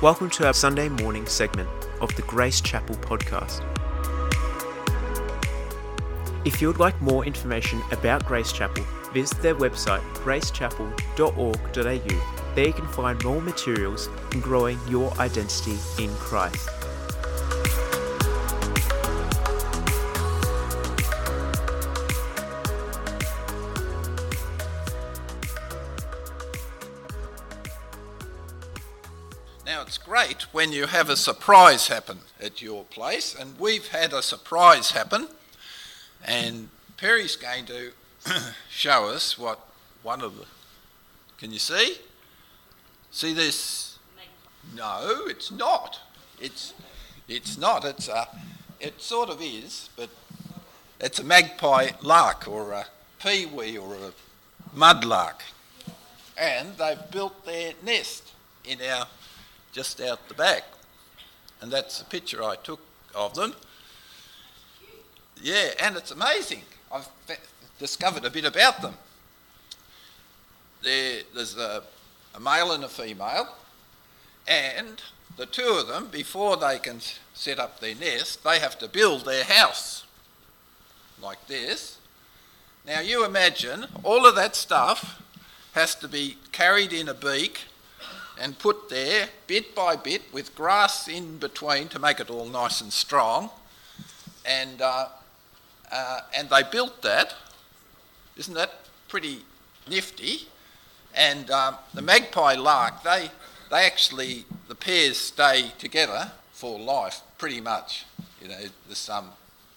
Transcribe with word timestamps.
Welcome 0.00 0.30
to 0.30 0.46
our 0.46 0.54
Sunday 0.54 0.88
morning 0.88 1.26
segment 1.26 1.68
of 2.00 2.14
the 2.14 2.22
Grace 2.22 2.60
Chapel 2.60 2.94
podcast. 2.98 3.64
If 6.46 6.62
you 6.62 6.68
would 6.68 6.78
like 6.78 7.02
more 7.02 7.26
information 7.26 7.82
about 7.90 8.24
Grace 8.24 8.52
Chapel, 8.52 8.84
visit 9.12 9.42
their 9.42 9.56
website 9.56 10.02
gracechapel.org.au. 10.22 12.54
There 12.54 12.66
you 12.68 12.72
can 12.72 12.86
find 12.86 13.24
more 13.24 13.42
materials 13.42 14.08
in 14.30 14.40
growing 14.40 14.78
your 14.86 15.12
identity 15.14 15.76
in 15.98 16.10
Christ. 16.10 16.77
When 30.58 30.72
you 30.72 30.86
have 30.88 31.08
a 31.08 31.16
surprise 31.16 31.86
happen 31.86 32.18
at 32.40 32.60
your 32.60 32.82
place, 32.82 33.32
and 33.32 33.56
we've 33.60 33.86
had 33.86 34.12
a 34.12 34.20
surprise 34.20 34.90
happen, 34.90 35.28
and 36.24 36.68
Perry's 36.96 37.36
going 37.36 37.64
to 37.64 37.92
show 38.68 39.06
us 39.06 39.38
what 39.38 39.60
one 40.02 40.20
of 40.20 40.36
the. 40.36 40.46
Can 41.38 41.52
you 41.52 41.60
see? 41.60 41.98
See 43.12 43.32
this? 43.32 44.00
No, 44.74 45.26
it's 45.28 45.52
not. 45.52 46.00
It's 46.40 46.74
it's 47.28 47.56
not. 47.56 47.84
It's 47.84 48.08
a. 48.08 48.26
It 48.80 49.00
sort 49.00 49.28
of 49.28 49.40
is, 49.40 49.90
but 49.94 50.10
it's 51.00 51.20
a 51.20 51.24
magpie 51.24 51.90
lark 52.02 52.48
or 52.48 52.72
a 52.72 52.86
peewee 53.22 53.78
or 53.78 53.94
a 53.94 54.76
mudlark, 54.76 55.40
and 56.36 56.76
they've 56.78 57.10
built 57.12 57.46
their 57.46 57.74
nest 57.84 58.32
in 58.64 58.80
our 58.82 59.06
just 59.72 60.00
out 60.00 60.28
the 60.28 60.34
back. 60.34 60.64
And 61.60 61.70
that's 61.70 61.98
the 61.98 62.04
picture 62.04 62.42
I 62.42 62.56
took 62.56 62.80
of 63.14 63.34
them. 63.34 63.54
Yeah, 65.42 65.70
and 65.80 65.96
it's 65.96 66.10
amazing. 66.10 66.62
I've 66.92 67.08
discovered 67.78 68.24
a 68.24 68.30
bit 68.30 68.44
about 68.44 68.82
them. 68.82 68.94
There, 70.82 71.22
there's 71.34 71.56
a, 71.56 71.82
a 72.34 72.40
male 72.40 72.72
and 72.72 72.84
a 72.84 72.88
female, 72.88 73.48
and 74.46 75.02
the 75.36 75.46
two 75.46 75.76
of 75.80 75.88
them, 75.88 76.08
before 76.10 76.56
they 76.56 76.78
can 76.78 77.00
set 77.34 77.58
up 77.58 77.80
their 77.80 77.94
nest, 77.94 78.42
they 78.44 78.58
have 78.58 78.78
to 78.78 78.88
build 78.88 79.24
their 79.24 79.44
house 79.44 80.04
like 81.22 81.46
this. 81.46 81.98
Now, 82.86 83.00
you 83.00 83.24
imagine 83.24 83.86
all 84.02 84.26
of 84.26 84.34
that 84.36 84.56
stuff 84.56 85.22
has 85.72 85.94
to 85.96 86.08
be 86.08 86.36
carried 86.52 86.92
in 86.92 87.08
a 87.08 87.14
beak 87.14 87.60
and 88.40 88.58
put 88.58 88.88
there 88.88 89.28
bit 89.46 89.74
by 89.74 89.96
bit 89.96 90.22
with 90.32 90.54
grass 90.54 91.08
in 91.08 91.38
between 91.38 91.88
to 91.88 91.98
make 91.98 92.20
it 92.20 92.30
all 92.30 92.46
nice 92.46 92.80
and 92.80 92.92
strong. 92.92 93.50
And, 94.44 94.80
uh, 94.80 95.08
uh, 95.90 96.20
and 96.36 96.48
they 96.48 96.62
built 96.70 97.02
that. 97.02 97.34
Isn't 98.36 98.54
that 98.54 98.72
pretty 99.08 99.40
nifty? 99.88 100.48
And 101.14 101.50
um, 101.50 101.76
the 101.92 102.02
magpie 102.02 102.54
lark, 102.54 103.02
they, 103.02 103.30
they 103.70 103.84
actually, 103.84 104.44
the 104.68 104.74
pairs 104.74 105.16
stay 105.16 105.72
together 105.78 106.32
for 106.52 106.78
life 106.78 107.20
pretty 107.38 107.60
much. 107.60 108.04
You 108.40 108.48
know, 108.48 108.60
there's 108.86 108.98
some 108.98 109.30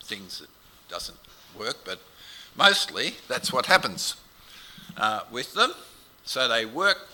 things 0.04 0.40
that 0.40 0.50
doesn't 0.90 1.18
work, 1.58 1.78
but 1.84 2.00
mostly 2.56 3.16
that's 3.28 3.52
what 3.52 3.66
happens 3.66 4.16
uh, 4.98 5.22
with 5.32 5.54
them. 5.54 5.74
So 6.24 6.48
they 6.48 6.66
work 6.66 7.08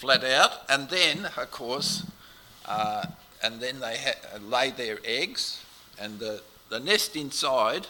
flat 0.00 0.24
out, 0.24 0.62
and 0.70 0.88
then, 0.88 1.26
of 1.36 1.50
course, 1.50 2.04
uh, 2.64 3.04
and 3.42 3.60
then 3.60 3.80
they 3.80 3.98
ha- 3.98 4.38
lay 4.42 4.70
their 4.70 4.96
eggs, 5.04 5.62
and 6.00 6.18
the, 6.18 6.40
the 6.70 6.80
nest 6.80 7.16
inside 7.16 7.86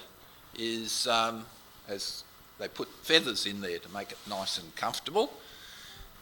is 0.59 1.07
um, 1.07 1.47
has 1.87 2.25
they 2.59 2.67
put 2.67 2.89
feathers 3.03 3.47
in 3.47 3.61
there 3.61 3.79
to 3.79 3.89
make 3.93 4.11
it 4.11 4.19
nice 4.29 4.59
and 4.59 4.75
comfortable, 4.75 5.33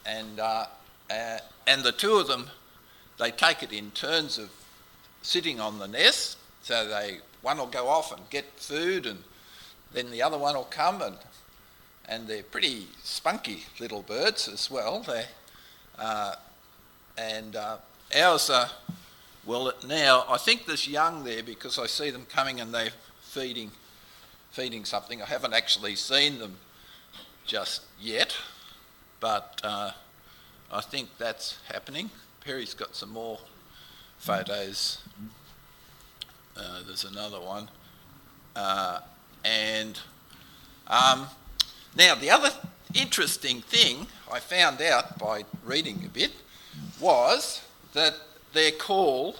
and 0.05 0.39
uh, 0.39 0.67
uh, 1.09 1.39
and 1.65 1.81
the 1.83 1.91
two 1.91 2.17
of 2.17 2.27
them 2.27 2.51
they 3.17 3.31
take 3.31 3.63
it 3.63 3.73
in 3.73 3.89
turns 3.89 4.37
of 4.37 4.51
sitting 5.23 5.59
on 5.59 5.79
the 5.79 5.87
nest, 5.87 6.37
so 6.61 6.87
they 6.87 7.17
one 7.41 7.57
will 7.57 7.65
go 7.65 7.87
off 7.87 8.15
and 8.15 8.29
get 8.29 8.45
food, 8.57 9.07
and 9.07 9.23
then 9.91 10.11
the 10.11 10.21
other 10.21 10.37
one 10.37 10.53
will 10.53 10.65
come 10.69 11.01
and 11.01 11.17
and 12.07 12.27
they're 12.27 12.43
pretty 12.43 12.85
spunky 13.01 13.63
little 13.79 14.03
birds 14.03 14.47
as 14.47 14.69
well. 14.69 14.99
They 15.01 15.25
uh, 15.99 16.35
and 17.17 17.55
uh, 17.55 17.77
ours 18.17 18.49
are, 18.49 18.69
well, 19.45 19.71
now 19.85 20.25
I 20.29 20.37
think 20.37 20.65
there's 20.65 20.87
young 20.87 21.23
there 21.23 21.43
because 21.43 21.77
I 21.77 21.87
see 21.87 22.09
them 22.09 22.25
coming 22.25 22.59
and 22.61 22.73
they're 22.73 22.91
feeding, 23.21 23.71
feeding 24.51 24.85
something. 24.85 25.21
I 25.21 25.25
haven't 25.25 25.53
actually 25.53 25.95
seen 25.95 26.39
them 26.39 26.55
just 27.45 27.83
yet, 27.99 28.35
but 29.19 29.59
uh, 29.63 29.91
I 30.71 30.81
think 30.81 31.09
that's 31.17 31.57
happening. 31.71 32.09
Perry's 32.41 32.73
got 32.73 32.95
some 32.95 33.09
more 33.09 33.39
photos. 34.17 34.99
Uh, 36.55 36.81
there's 36.85 37.05
another 37.05 37.39
one. 37.39 37.69
Uh, 38.55 38.99
and 39.43 39.99
um, 40.87 41.27
now, 41.95 42.15
the 42.15 42.29
other 42.29 42.51
interesting 42.93 43.61
thing 43.61 44.07
I 44.31 44.39
found 44.39 44.81
out 44.81 45.19
by 45.19 45.45
reading 45.63 46.03
a 46.05 46.09
bit 46.09 46.31
was 46.99 47.61
that 47.93 48.15
their 48.53 48.71
call, 48.71 49.35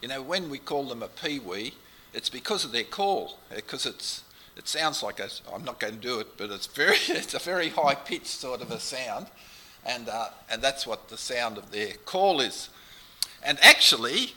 you 0.00 0.08
know, 0.08 0.22
when 0.22 0.48
we 0.50 0.58
call 0.58 0.84
them 0.84 1.02
a 1.02 1.08
peewee, 1.08 1.72
it's 2.14 2.28
because 2.28 2.64
of 2.64 2.72
their 2.72 2.84
call, 2.84 3.38
because 3.54 3.86
it's 3.86 4.24
it 4.56 4.68
sounds 4.68 5.02
like 5.02 5.18
a, 5.18 5.28
I'm 5.52 5.64
not 5.64 5.80
going 5.80 5.94
to 5.94 6.00
do 6.00 6.20
it, 6.20 6.36
but 6.36 6.50
it's 6.50 6.66
very 6.66 6.96
it's 7.08 7.34
a 7.34 7.38
very 7.38 7.70
high 7.70 7.94
pitched 7.94 8.26
sort 8.26 8.60
of 8.60 8.70
a 8.70 8.78
sound, 8.78 9.26
and 9.84 10.08
uh, 10.08 10.28
and 10.50 10.62
that's 10.62 10.86
what 10.86 11.08
the 11.08 11.16
sound 11.16 11.58
of 11.58 11.70
their 11.70 11.94
call 12.04 12.40
is. 12.40 12.68
And 13.44 13.58
actually, 13.62 14.34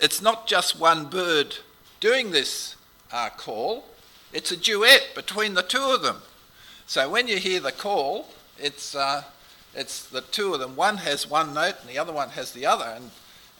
it's 0.00 0.20
not 0.20 0.46
just 0.46 0.80
one 0.80 1.06
bird 1.06 1.58
doing 2.00 2.30
this 2.30 2.76
uh, 3.12 3.28
call; 3.30 3.84
it's 4.32 4.50
a 4.50 4.56
duet 4.56 5.10
between 5.14 5.54
the 5.54 5.62
two 5.62 5.90
of 5.94 6.02
them. 6.02 6.22
So 6.88 7.06
when 7.10 7.28
you 7.28 7.36
hear 7.36 7.60
the 7.60 7.70
call, 7.70 8.28
it's, 8.58 8.94
uh, 8.94 9.22
it's 9.74 10.06
the 10.06 10.22
two 10.22 10.54
of 10.54 10.60
them. 10.60 10.74
One 10.74 10.96
has 10.96 11.28
one 11.28 11.52
note 11.52 11.74
and 11.82 11.90
the 11.90 11.98
other 11.98 12.14
one 12.14 12.30
has 12.30 12.52
the 12.52 12.64
other. 12.64 12.86
And, 12.86 13.10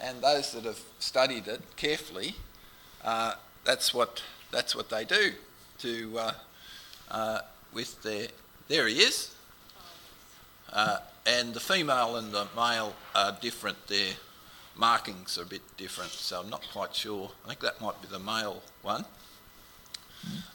and 0.00 0.22
those 0.22 0.52
that 0.52 0.64
have 0.64 0.80
studied 0.98 1.46
it 1.46 1.60
carefully, 1.76 2.36
uh, 3.04 3.34
that's, 3.66 3.92
what, 3.92 4.22
that's 4.50 4.74
what 4.74 4.88
they 4.88 5.04
do 5.04 5.32
to, 5.80 6.18
uh, 6.18 6.32
uh, 7.10 7.40
with 7.74 8.02
their. 8.02 8.28
There 8.66 8.88
he 8.88 8.94
is. 9.00 9.34
Uh, 10.72 11.00
and 11.26 11.52
the 11.52 11.60
female 11.60 12.16
and 12.16 12.32
the 12.32 12.46
male 12.56 12.94
are 13.14 13.36
different. 13.42 13.88
Their 13.88 14.14
markings 14.74 15.36
are 15.36 15.42
a 15.42 15.46
bit 15.46 15.76
different, 15.76 16.12
so 16.12 16.40
I'm 16.40 16.48
not 16.48 16.64
quite 16.72 16.94
sure. 16.94 17.30
I 17.44 17.48
think 17.48 17.60
that 17.60 17.78
might 17.78 18.00
be 18.00 18.08
the 18.08 18.18
male 18.18 18.62
one. 18.80 19.04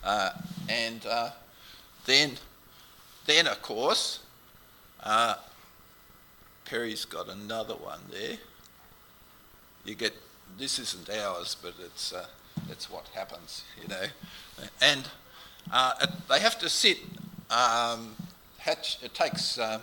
Uh, 0.04 0.32
and 0.68 1.06
then 2.06 2.32
then, 3.26 3.48
of 3.48 3.62
course, 3.62 4.20
uh, 5.04 5.36
Perry's 6.66 7.06
got 7.06 7.30
another 7.30 7.76
one 7.76 8.00
there. 8.12 8.38
You 9.86 9.96
get 9.96 10.14
this 10.58 10.80
isn't 10.80 11.10
ours, 11.10 11.56
but 11.62 11.74
it's 11.84 12.14
uh, 12.14 12.26
it's 12.70 12.90
what 12.90 13.08
happens, 13.14 13.64
you 13.82 13.88
know. 13.88 14.06
And 14.82 15.08
uh, 15.72 15.94
it, 16.02 16.10
they 16.30 16.40
have 16.40 16.60
to 16.60 16.70
sit. 16.70 17.00
Um, 17.50 18.16
hatch. 18.58 19.00
It 19.04 19.14
takes 19.14 19.60
um, 19.60 19.82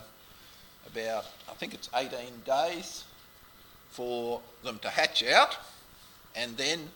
about 0.86 1.26
I 1.48 1.54
think 1.54 1.74
it's 1.74 1.88
18 1.94 2.42
days 2.44 3.04
for 3.90 4.40
them 4.64 4.78
to 4.82 4.88
hatch 4.88 5.22
out, 5.24 5.56
and 6.34 6.56
then 6.56 6.88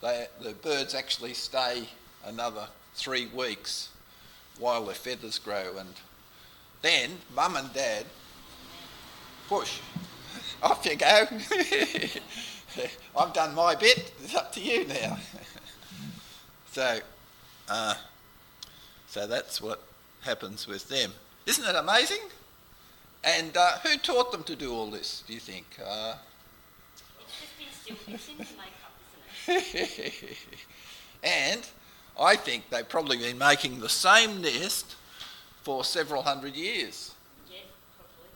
they, 0.00 0.26
the 0.42 0.52
birds 0.52 0.94
actually 0.94 1.34
stay 1.34 1.88
another 2.24 2.68
three 2.94 3.26
weeks 3.26 3.90
while 4.60 4.84
their 4.84 4.94
feathers 4.94 5.38
grow. 5.38 5.76
And 5.78 5.88
then 6.82 7.10
mum 7.34 7.56
and 7.56 7.72
dad 7.72 8.04
push. 9.48 9.80
Off 10.62 10.86
you 10.86 10.94
go. 10.96 11.26
I've 13.18 13.32
done 13.32 13.54
my 13.54 13.74
bit. 13.74 14.12
It's 14.22 14.36
up 14.36 14.52
to 14.52 14.60
you 14.60 14.86
now. 14.86 15.18
so, 16.70 17.00
uh, 17.68 17.94
so 19.08 19.26
that's 19.26 19.60
what 19.60 19.82
happens 20.20 20.68
with 20.68 20.88
them. 20.88 21.12
Isn't 21.46 21.64
it 21.64 21.74
amazing? 21.74 22.20
And 23.24 23.56
uh, 23.56 23.78
who 23.78 23.96
taught 23.98 24.30
them 24.32 24.44
to 24.44 24.54
do 24.54 24.72
all 24.72 24.90
this? 24.90 25.24
Do 25.26 25.32
you 25.32 25.40
think? 25.40 25.66
Uh, 25.84 26.14
It's 27.20 27.40
just 27.40 27.58
been 27.58 27.66
still 27.72 27.96
fixing 27.96 28.36
to 28.36 28.44
make 28.56 28.72
isn't 29.48 30.28
it? 30.28 30.38
and 31.22 31.66
I 32.20 32.36
think 32.36 32.68
they've 32.68 32.88
probably 32.88 33.16
been 33.16 33.38
making 33.38 33.80
the 33.80 33.88
same 33.88 34.42
nest 34.42 34.94
for 35.62 35.84
several 35.84 36.22
hundred 36.22 36.54
years. 36.54 37.14
Yeah, 37.50 37.60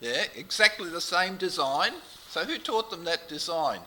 probably. 0.01 0.09
Yeah, 0.09 0.25
exactly 0.35 0.89
the 0.89 1.03
same 1.03 1.37
design, 1.37 1.93
So 2.31 2.45
who 2.45 2.59
taught 2.59 2.91
them 2.91 3.05
that 3.05 3.29
design? 3.29 3.81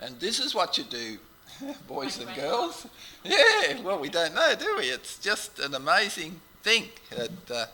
And 0.00 0.18
this 0.20 0.38
is 0.38 0.54
what 0.54 0.78
you 0.78 0.84
do, 0.84 1.18
boys 1.88 2.18
and 2.18 2.32
girls. 2.36 2.86
Yeah, 3.24 3.82
well, 3.82 3.98
we 3.98 4.08
don't 4.08 4.34
know, 4.34 4.54
do 4.58 4.76
we? 4.78 4.84
It's 4.84 5.18
just 5.18 5.58
an 5.58 5.74
amazing 5.74 6.40
thing 6.62 6.88
that 7.10 7.50
uh, 7.52 7.66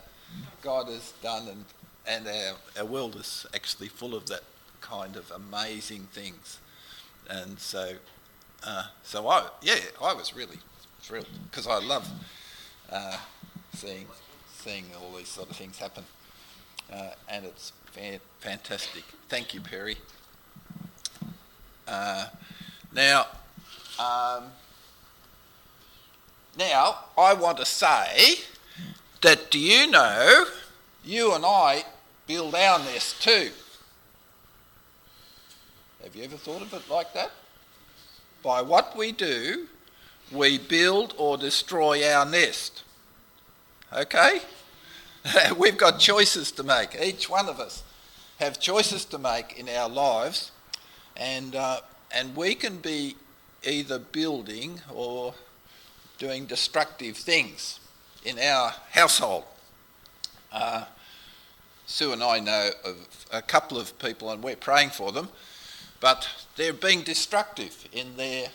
God 0.61 0.87
has 0.87 1.13
done, 1.21 1.47
and, 1.47 1.65
and 2.07 2.27
our, 2.27 2.55
our 2.79 2.85
world 2.85 3.15
is 3.15 3.45
actually 3.53 3.87
full 3.87 4.15
of 4.15 4.25
that 4.27 4.41
kind 4.81 5.15
of 5.15 5.31
amazing 5.31 6.07
things. 6.11 6.59
And 7.29 7.59
so, 7.59 7.93
uh, 8.65 8.87
so 9.03 9.27
I, 9.27 9.47
yeah, 9.61 9.75
I 10.01 10.13
was 10.13 10.35
really 10.35 10.57
thrilled 11.07 11.25
because 11.49 11.67
I 11.67 11.79
love 11.79 12.05
uh, 12.91 13.17
seeing 13.73 14.07
seeing 14.53 14.83
all 15.01 15.15
these 15.15 15.29
sort 15.29 15.49
of 15.49 15.55
things 15.55 15.77
happen, 15.77 16.03
uh, 16.91 17.11
and 17.29 17.45
it's 17.45 17.71
fan- 17.93 18.19
fantastic. 18.41 19.03
Thank 19.29 19.53
you, 19.53 19.61
Perry. 19.61 19.95
Uh, 21.87 22.25
now, 22.93 23.27
um, 23.97 24.43
now 26.57 27.05
I 27.17 27.33
want 27.35 27.57
to 27.59 27.65
say 27.65 28.39
that 29.21 29.49
do 29.49 29.59
you 29.59 29.89
know 29.89 30.43
you 31.05 31.33
and 31.33 31.45
I 31.45 31.85
build 32.25 32.53
our 32.53 32.79
nest 32.79 33.23
too? 33.23 33.51
Have 36.03 36.13
you 36.17 36.25
ever 36.25 36.35
thought 36.35 36.63
of 36.63 36.73
it 36.73 36.89
like 36.89 37.13
that? 37.13 37.31
By 38.43 38.61
what 38.61 38.97
we 38.97 39.13
do, 39.13 39.67
we 40.31 40.57
build 40.57 41.13
or 41.17 41.37
destroy 41.37 42.07
our 42.07 42.25
nest. 42.25 42.83
Okay? 43.93 44.41
We've 45.57 45.77
got 45.77 45.99
choices 45.99 46.51
to 46.53 46.63
make. 46.63 46.95
Each 47.01 47.29
one 47.29 47.49
of 47.49 47.59
us 47.59 47.83
have 48.39 48.59
choices 48.59 49.05
to 49.05 49.17
make 49.17 49.57
in 49.57 49.69
our 49.69 49.89
lives, 49.89 50.51
and 51.15 51.55
uh, 51.55 51.81
and 52.11 52.35
we 52.35 52.55
can 52.55 52.77
be 52.77 53.15
either 53.63 53.99
building 53.99 54.79
or 54.93 55.33
doing 56.17 56.45
destructive 56.45 57.17
things 57.17 57.79
in 58.23 58.39
our 58.39 58.73
household. 58.91 59.43
Uh, 60.51 60.85
Sue 61.85 62.11
and 62.11 62.23
I 62.23 62.39
know 62.39 62.69
of 62.83 63.25
a 63.31 63.41
couple 63.41 63.77
of 63.77 63.97
people, 63.99 64.29
and 64.29 64.43
we're 64.43 64.55
praying 64.55 64.89
for 64.89 65.11
them, 65.11 65.29
but 65.99 66.27
they're 66.55 66.73
being 66.73 67.01
destructive 67.01 67.87
in 67.91 68.17
their 68.17 68.49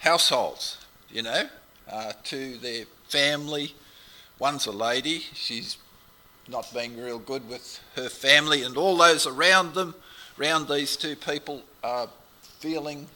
households, 0.00 0.78
you 1.10 1.22
know, 1.22 1.48
uh, 1.90 2.12
to 2.24 2.56
their 2.58 2.84
family. 3.08 3.74
One's 4.38 4.66
a 4.66 4.72
lady, 4.72 5.20
she's 5.34 5.76
not 6.48 6.72
being 6.74 7.00
real 7.00 7.18
good 7.18 7.48
with 7.48 7.80
her 7.96 8.08
family, 8.08 8.62
and 8.62 8.76
all 8.76 8.96
those 8.96 9.26
around 9.26 9.74
them, 9.74 9.94
around 10.38 10.68
these 10.68 10.96
two 10.96 11.14
people, 11.14 11.62
are 11.84 12.08
feeling 12.58 13.06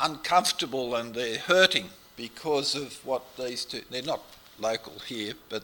uncomfortable 0.00 0.96
and 0.96 1.14
they're 1.14 1.38
hurting 1.38 1.88
because 2.16 2.74
of 2.74 3.04
what 3.06 3.22
these 3.36 3.64
two, 3.64 3.80
they're 3.90 4.02
not 4.02 4.22
local 4.58 4.94
here, 5.06 5.34
but 5.48 5.62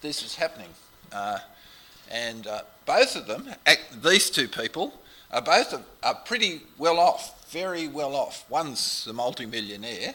this 0.00 0.22
is 0.22 0.36
happening. 0.36 0.68
Uh, 1.12 1.38
and 2.10 2.46
uh, 2.46 2.62
both 2.86 3.16
of 3.16 3.26
them, 3.26 3.48
these 4.02 4.30
two 4.30 4.48
people, 4.48 4.94
are 5.32 5.42
both 5.42 5.74
are 6.02 6.14
pretty 6.14 6.62
well 6.78 6.98
off, 6.98 7.50
very 7.50 7.88
well 7.88 8.14
off. 8.14 8.44
One's 8.48 9.06
a 9.08 9.12
multimillionaire, 9.12 10.14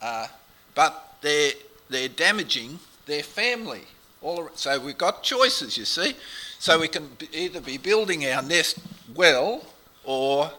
uh, 0.00 0.28
but 0.74 1.14
they're, 1.20 1.52
they're 1.88 2.08
damaging 2.08 2.78
their 3.06 3.22
family. 3.22 3.82
All, 4.20 4.50
so 4.54 4.78
we've 4.80 4.98
got 4.98 5.22
choices, 5.22 5.76
you 5.76 5.84
see. 5.84 6.14
So 6.58 6.80
we 6.80 6.88
can 6.88 7.10
either 7.32 7.60
be 7.60 7.78
building 7.78 8.26
our 8.26 8.42
nest 8.42 8.78
well 9.14 9.64
or 10.04 10.50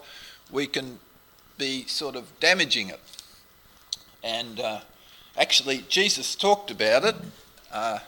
we 0.50 0.66
can 0.66 0.98
be 1.58 1.84
sort 1.86 2.16
of 2.16 2.24
damaging 2.40 2.88
it. 2.88 3.00
And 4.22 4.60
uh, 4.60 4.80
actually, 5.36 5.84
Jesus 5.88 6.34
talked 6.34 6.70
about 6.70 7.04
it, 7.04 7.16
uh, 7.72 7.98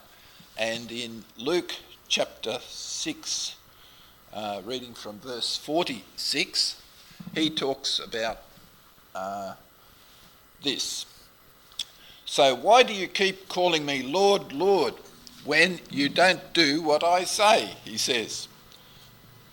and 0.58 0.90
in 0.90 1.25
Luke 1.37 1.75
chapter 2.08 2.58
6, 2.61 3.56
uh, 4.32 4.62
reading 4.64 4.94
from 4.94 5.19
verse 5.19 5.56
46, 5.56 6.81
he 7.34 7.50
talks 7.50 7.99
about 7.99 8.38
uh, 9.14 9.55
this. 10.62 11.06
So, 12.25 12.55
why 12.55 12.82
do 12.82 12.94
you 12.94 13.08
keep 13.08 13.49
calling 13.49 13.84
me 13.84 14.02
Lord, 14.02 14.52
Lord, 14.52 14.94
when 15.44 15.81
you 15.90 16.08
don't 16.08 16.52
do 16.55 16.81
what 16.81 17.05
I 17.05 17.25
say? 17.25 17.75
He 17.84 17.99
says. 17.99 18.49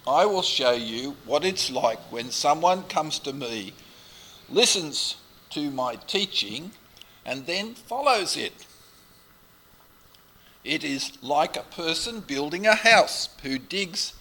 I 0.08 0.26
will 0.26 0.42
show 0.42 0.72
you 0.72 1.16
what 1.26 1.44
it's 1.44 1.70
like 1.70 2.00
when 2.12 2.32
someone 2.32 2.84
comes 2.84 3.20
to 3.20 3.34
me, 3.34 3.74
listens 4.50 5.18
to 5.52 5.70
my 5.70 5.96
teaching, 6.08 6.72
and 7.26 7.46
then 7.46 7.74
follows 7.74 8.38
it. 8.38 8.66
It 10.64 10.84
is 10.84 11.12
like 11.22 11.58
a 11.58 11.64
person 11.64 12.22
building 12.22 12.66
a 12.66 12.76
house 12.76 13.30
who 13.44 13.60
digs 13.60 14.14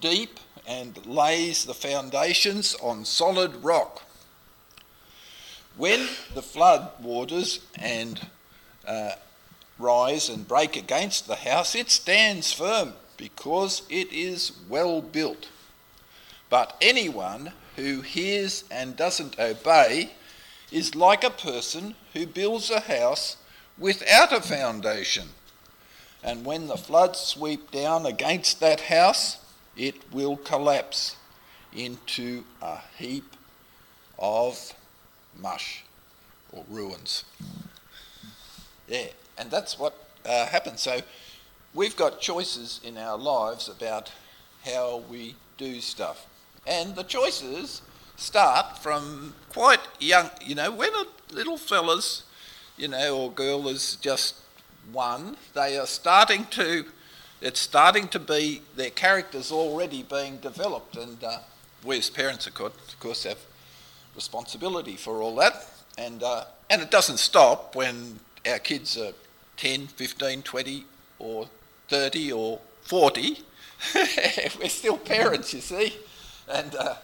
deep 0.00 0.40
and 0.66 1.06
lays 1.06 1.64
the 1.64 1.74
foundations 1.74 2.74
on 2.82 3.04
solid 3.04 3.62
rock. 3.62 4.02
When 5.76 6.08
the 6.34 6.42
flood 6.42 6.90
waters 7.00 7.60
and 7.76 8.28
uh, 8.86 9.12
rise 9.78 10.28
and 10.28 10.46
break 10.46 10.76
against 10.76 11.26
the 11.26 11.36
house, 11.36 11.74
it 11.74 11.90
stands 11.90 12.52
firm 12.52 12.92
because 13.16 13.82
it 13.88 14.12
is 14.12 14.52
well 14.68 15.00
built. 15.00 15.48
But 16.48 16.76
anyone 16.80 17.52
who 17.76 18.00
hears 18.00 18.64
and 18.70 18.96
doesn't 18.96 19.38
obey 19.38 20.10
is 20.70 20.94
like 20.94 21.24
a 21.24 21.30
person 21.30 21.94
who 22.12 22.26
builds 22.26 22.70
a 22.70 22.80
house 22.80 23.36
without 23.78 24.32
a 24.32 24.40
foundation. 24.40 25.28
And 26.22 26.44
when 26.44 26.66
the 26.66 26.76
floods 26.76 27.20
sweep 27.20 27.70
down 27.70 28.04
against 28.04 28.60
that 28.60 28.82
house, 28.82 29.38
it 29.76 29.94
will 30.12 30.36
collapse 30.36 31.16
into 31.74 32.44
a 32.60 32.78
heap 32.98 33.36
of 34.18 34.74
mush 35.38 35.84
or 36.52 36.64
ruins. 36.68 37.24
Yeah, 38.88 39.06
and 39.38 39.50
that's 39.50 39.78
what 39.78 39.94
uh, 40.26 40.46
happens. 40.46 40.80
So 40.80 41.00
we've 41.74 41.96
got 41.96 42.20
choices 42.20 42.80
in 42.84 42.98
our 42.98 43.16
lives 43.16 43.68
about 43.68 44.12
how 44.64 45.02
we 45.08 45.36
do 45.56 45.80
stuff. 45.80 46.26
And 46.66 46.94
the 46.94 47.04
choices 47.04 47.82
start 48.16 48.78
from 48.78 49.34
quite 49.48 49.80
young, 49.98 50.30
you 50.42 50.54
know, 50.54 50.70
when 50.70 50.90
a 50.94 51.04
little 51.32 51.56
fella's, 51.56 52.24
you 52.76 52.88
know, 52.88 53.16
or 53.16 53.30
girl 53.32 53.68
is 53.68 53.96
just 53.96 54.34
one, 54.92 55.36
they 55.54 55.78
are 55.78 55.86
starting 55.86 56.46
to 56.50 56.84
it's 57.40 57.60
starting 57.60 58.08
to 58.08 58.18
be 58.18 58.62
their 58.76 58.90
characters 58.90 59.50
already 59.50 60.02
being 60.02 60.38
developed, 60.38 60.96
and 60.96 61.22
uh, 61.24 61.38
we 61.84 61.98
as 61.98 62.10
parents, 62.10 62.46
of 62.46 62.54
course, 63.00 63.24
have 63.24 63.38
responsibility 64.14 64.96
for 64.96 65.22
all 65.22 65.34
that. 65.36 65.66
And 65.96 66.22
uh, 66.22 66.44
and 66.68 66.82
it 66.82 66.90
doesn't 66.90 67.18
stop 67.18 67.74
when 67.74 68.20
our 68.46 68.58
kids 68.58 68.96
are 68.96 69.12
10, 69.56 69.88
15, 69.88 70.42
20, 70.42 70.84
or 71.18 71.48
30, 71.88 72.32
or 72.32 72.60
40. 72.82 73.38
We're 74.60 74.68
still 74.68 74.98
parents, 74.98 75.52
you 75.52 75.60
see, 75.60 75.96
and 76.48 76.74
uh, 76.74 76.94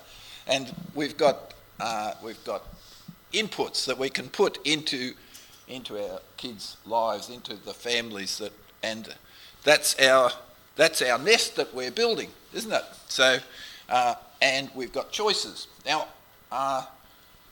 and 0.46 0.74
we've 0.94 1.16
got 1.16 1.54
uh, 1.80 2.12
we've 2.22 2.42
got 2.44 2.62
inputs 3.32 3.86
that 3.86 3.98
we 3.98 4.08
can 4.10 4.28
put 4.28 4.58
into 4.66 5.14
into 5.68 5.98
our 5.98 6.20
kids' 6.36 6.76
lives, 6.86 7.30
into 7.30 7.54
the 7.56 7.74
families 7.74 8.38
that 8.38 8.52
and 8.82 9.14
that's 9.66 9.98
our, 9.98 10.30
that's 10.76 11.02
our 11.02 11.18
nest 11.18 11.56
that 11.56 11.74
we're 11.74 11.90
building, 11.90 12.30
isn't 12.54 12.72
it? 12.72 12.84
So, 13.08 13.38
uh, 13.88 14.14
and 14.40 14.70
we've 14.76 14.92
got 14.92 15.10
choices. 15.10 15.66
Now, 15.84 16.06
uh, 16.52 16.86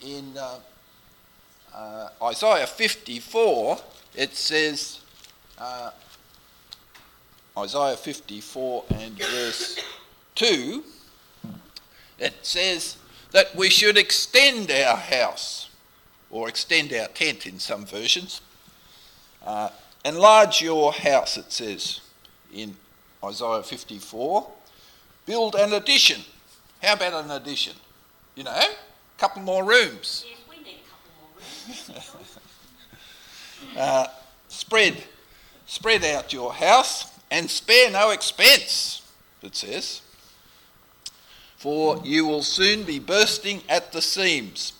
in 0.00 0.32
uh, 0.38 0.58
uh 1.74 2.08
Isaiah 2.22 2.68
54, 2.68 3.78
it 4.14 4.36
says, 4.36 5.00
uh, 5.58 5.90
Isaiah 7.58 7.96
54 7.96 8.84
and 8.90 9.18
verse 9.18 9.80
2, 10.36 10.84
it 12.20 12.34
says 12.42 12.96
that 13.32 13.56
we 13.56 13.68
should 13.70 13.98
extend 13.98 14.70
our 14.70 14.96
house, 14.96 15.68
or 16.30 16.48
extend 16.48 16.92
our 16.92 17.08
tent 17.08 17.44
in 17.44 17.58
some 17.58 17.84
versions. 17.84 18.40
Enlarge 20.04 20.60
your 20.60 20.92
house, 20.92 21.38
it 21.38 21.50
says 21.50 22.00
in 22.52 22.76
Isaiah 23.24 23.62
54. 23.62 24.46
Build 25.26 25.54
an 25.54 25.72
addition. 25.72 26.20
How 26.82 26.92
about 26.92 27.24
an 27.24 27.30
addition? 27.30 27.74
You 28.34 28.44
know, 28.44 28.50
a 28.50 28.68
couple 29.18 29.40
more 29.42 29.64
rooms. 29.64 30.26
Yes, 30.28 30.38
we 30.50 30.62
need 30.62 30.76
a 30.76 30.90
couple 30.90 31.10
more 31.20 31.30
rooms. 31.66 32.38
uh, 33.78 34.06
spread, 34.48 35.02
spread 35.66 36.04
out 36.04 36.32
your 36.32 36.52
house 36.52 37.10
and 37.30 37.50
spare 37.50 37.90
no 37.90 38.10
expense, 38.10 39.02
it 39.42 39.56
says. 39.56 40.02
for 41.56 41.98
you 42.04 42.26
will 42.26 42.42
soon 42.42 42.82
be 42.82 42.98
bursting 42.98 43.62
at 43.70 43.90
the 43.92 44.02
seams. 44.02 44.74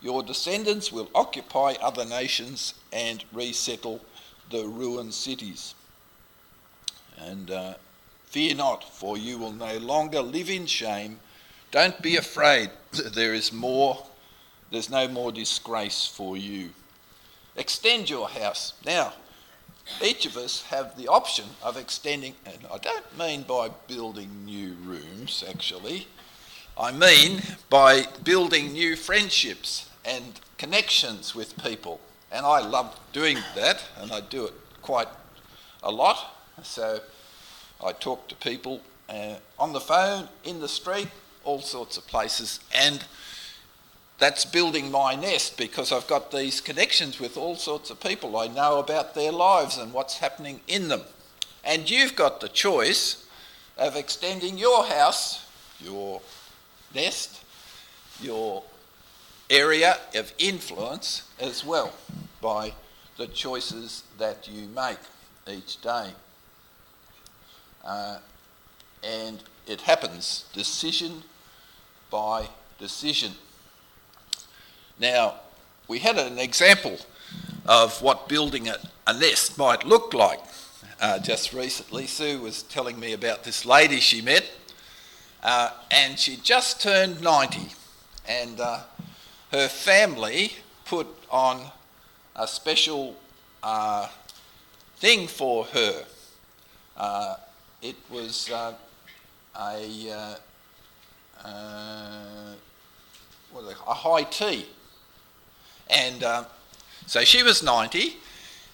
Your 0.00 0.22
descendants 0.22 0.90
will 0.90 1.10
occupy 1.14 1.74
other 1.82 2.06
nations 2.06 2.72
and 2.90 3.22
resettle 3.32 4.00
the 4.50 4.66
ruined 4.66 5.14
cities. 5.14 5.74
And 7.18 7.50
uh, 7.50 7.74
fear 8.24 8.54
not, 8.54 8.84
for 8.84 9.16
you 9.16 9.38
will 9.38 9.52
no 9.52 9.78
longer 9.78 10.20
live 10.20 10.50
in 10.50 10.66
shame. 10.66 11.20
Don't 11.70 12.00
be 12.02 12.16
afraid. 12.16 12.70
There 13.14 13.34
is 13.34 13.52
more, 13.52 14.06
there's 14.70 14.88
no 14.88 15.06
more 15.08 15.30
disgrace 15.30 16.06
for 16.06 16.36
you. 16.36 16.70
Extend 17.56 18.08
your 18.08 18.28
house. 18.28 18.72
Now, 18.84 19.12
each 20.02 20.26
of 20.26 20.36
us 20.36 20.62
have 20.64 20.96
the 20.96 21.08
option 21.08 21.44
of 21.62 21.76
extending, 21.76 22.34
and 22.44 22.58
I 22.72 22.78
don't 22.78 23.18
mean 23.18 23.42
by 23.42 23.70
building 23.86 24.44
new 24.44 24.74
rooms 24.82 25.44
actually, 25.48 26.06
I 26.78 26.92
mean 26.92 27.42
by 27.70 28.06
building 28.22 28.72
new 28.72 28.96
friendships 28.96 29.88
and 30.04 30.40
connections 30.58 31.34
with 31.34 31.62
people. 31.62 32.00
And 32.32 32.44
I 32.44 32.60
love 32.60 32.98
doing 33.12 33.38
that, 33.54 33.84
and 34.00 34.12
I 34.12 34.20
do 34.20 34.46
it 34.46 34.54
quite 34.82 35.08
a 35.82 35.90
lot. 35.90 36.36
So 36.62 37.00
I 37.84 37.92
talk 37.92 38.28
to 38.28 38.34
people 38.34 38.80
uh, 39.08 39.34
on 39.58 39.72
the 39.72 39.80
phone, 39.80 40.28
in 40.44 40.60
the 40.60 40.68
street, 40.68 41.08
all 41.44 41.60
sorts 41.60 41.96
of 41.96 42.06
places, 42.06 42.60
and 42.74 43.04
that's 44.18 44.44
building 44.44 44.90
my 44.90 45.14
nest 45.14 45.58
because 45.58 45.92
I've 45.92 46.06
got 46.06 46.32
these 46.32 46.60
connections 46.60 47.20
with 47.20 47.36
all 47.36 47.54
sorts 47.54 47.90
of 47.90 48.00
people. 48.00 48.36
I 48.36 48.46
know 48.46 48.78
about 48.78 49.14
their 49.14 49.32
lives 49.32 49.76
and 49.76 49.92
what's 49.92 50.18
happening 50.18 50.60
in 50.66 50.88
them. 50.88 51.02
And 51.64 51.90
you've 51.90 52.16
got 52.16 52.40
the 52.40 52.48
choice 52.48 53.26
of 53.76 53.94
extending 53.94 54.56
your 54.56 54.86
house, 54.86 55.46
your 55.80 56.22
nest, 56.94 57.42
your 58.20 58.62
area 59.50 59.98
of 60.14 60.32
influence 60.38 61.28
as 61.38 61.64
well 61.64 61.92
by 62.40 62.72
the 63.16 63.26
choices 63.26 64.02
that 64.18 64.48
you 64.48 64.68
make 64.68 64.98
each 65.48 65.80
day. 65.80 66.10
Uh, 67.84 68.18
and 69.02 69.42
it 69.66 69.82
happens 69.82 70.44
decision 70.52 71.22
by 72.10 72.48
decision. 72.78 73.32
Now, 74.98 75.34
we 75.88 76.00
had 76.00 76.18
an 76.18 76.38
example 76.38 76.98
of 77.64 78.00
what 78.02 78.28
building 78.28 78.68
a, 78.68 78.76
a 79.06 79.18
nest 79.18 79.58
might 79.58 79.84
look 79.84 80.14
like. 80.14 80.40
Uh, 81.00 81.18
just 81.18 81.52
recently, 81.52 82.06
Sue 82.06 82.40
was 82.40 82.62
telling 82.62 82.98
me 82.98 83.12
about 83.12 83.44
this 83.44 83.66
lady 83.66 84.00
she 84.00 84.22
met, 84.22 84.50
uh, 85.42 85.70
and 85.90 86.18
she 86.18 86.36
just 86.36 86.80
turned 86.80 87.20
90, 87.20 87.60
and 88.26 88.60
uh, 88.60 88.80
her 89.56 89.68
family 89.68 90.52
put 90.84 91.06
on 91.30 91.70
a 92.34 92.46
special 92.46 93.16
uh, 93.62 94.08
thing 94.96 95.26
for 95.26 95.64
her. 95.66 96.04
Uh, 96.96 97.36
it 97.82 97.96
was 98.10 98.50
uh, 98.50 98.72
a, 99.58 100.26
a 103.86 103.94
high 103.94 104.22
tea 104.24 104.66
and 105.88 106.24
um, 106.24 106.46
so 107.06 107.22
she 107.22 107.42
was 107.42 107.62
90, 107.62 108.16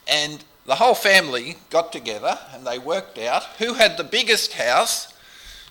and 0.09 0.43
the 0.67 0.77
whole 0.77 0.95
family 0.95 1.57
got 1.71 1.93
together 1.93 2.39
and 2.53 2.67
they 2.67 2.79
worked 2.79 3.19
out 3.19 3.45
who 3.59 3.75
had 3.75 3.97
the 3.97 4.05
biggest 4.05 4.55
house. 4.55 5.13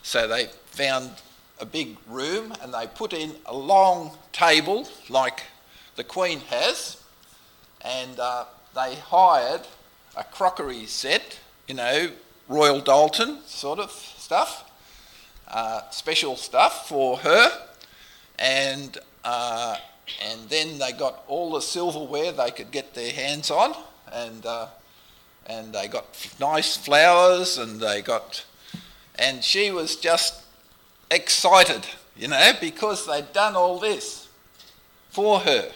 So 0.03 0.27
they 0.27 0.47
found 0.67 1.11
a 1.61 1.65
big 1.65 1.95
room 2.07 2.53
and 2.61 2.73
they 2.73 2.87
put 2.87 3.13
in 3.13 3.35
a 3.45 3.55
long 3.55 4.11
table 4.33 4.87
like 5.09 5.43
the 5.95 6.03
Queen 6.03 6.39
has, 6.49 6.97
and 7.81 8.19
uh, 8.19 8.45
they 8.73 8.95
hired 8.95 9.61
a 10.17 10.23
crockery 10.23 10.85
set, 10.87 11.39
you 11.67 11.75
know, 11.75 12.09
Royal 12.47 12.81
Doulton 12.81 13.45
sort 13.45 13.79
of 13.79 13.91
stuff, 13.91 14.69
uh, 15.47 15.81
special 15.91 16.35
stuff 16.35 16.89
for 16.89 17.17
her, 17.17 17.67
and 18.39 18.97
uh, 19.23 19.77
and 20.25 20.49
then 20.49 20.79
they 20.79 20.91
got 20.91 21.23
all 21.27 21.53
the 21.53 21.61
silverware 21.61 22.31
they 22.31 22.51
could 22.51 22.71
get 22.71 22.93
their 22.93 23.13
hands 23.13 23.51
on, 23.51 23.75
and 24.11 24.45
uh, 24.45 24.67
and 25.45 25.73
they 25.73 25.87
got 25.87 26.05
nice 26.39 26.75
flowers, 26.75 27.57
and 27.57 27.79
they 27.79 28.01
got, 28.01 28.43
and 29.15 29.43
she 29.43 29.71
was 29.71 29.95
just 29.95 30.40
excited, 31.11 31.85
you 32.15 32.27
know, 32.27 32.51
because 32.59 33.05
they'd 33.05 33.31
done 33.33 33.55
all 33.55 33.79
this 33.79 34.27
for 35.09 35.41
her. 35.41 35.71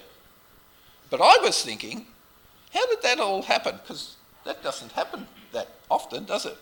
But 1.10 1.22
I 1.22 1.38
was 1.44 1.62
thinking, 1.62 2.08
how 2.74 2.86
did 2.88 3.02
that 3.04 3.20
all 3.20 3.44
happen? 3.44 3.76
Because 3.82 4.16
that 4.46 4.64
doesn't 4.64 4.94
happen 4.94 5.28
that 5.52 5.70
often, 5.90 6.26
does 6.26 6.46
it? 6.46 6.58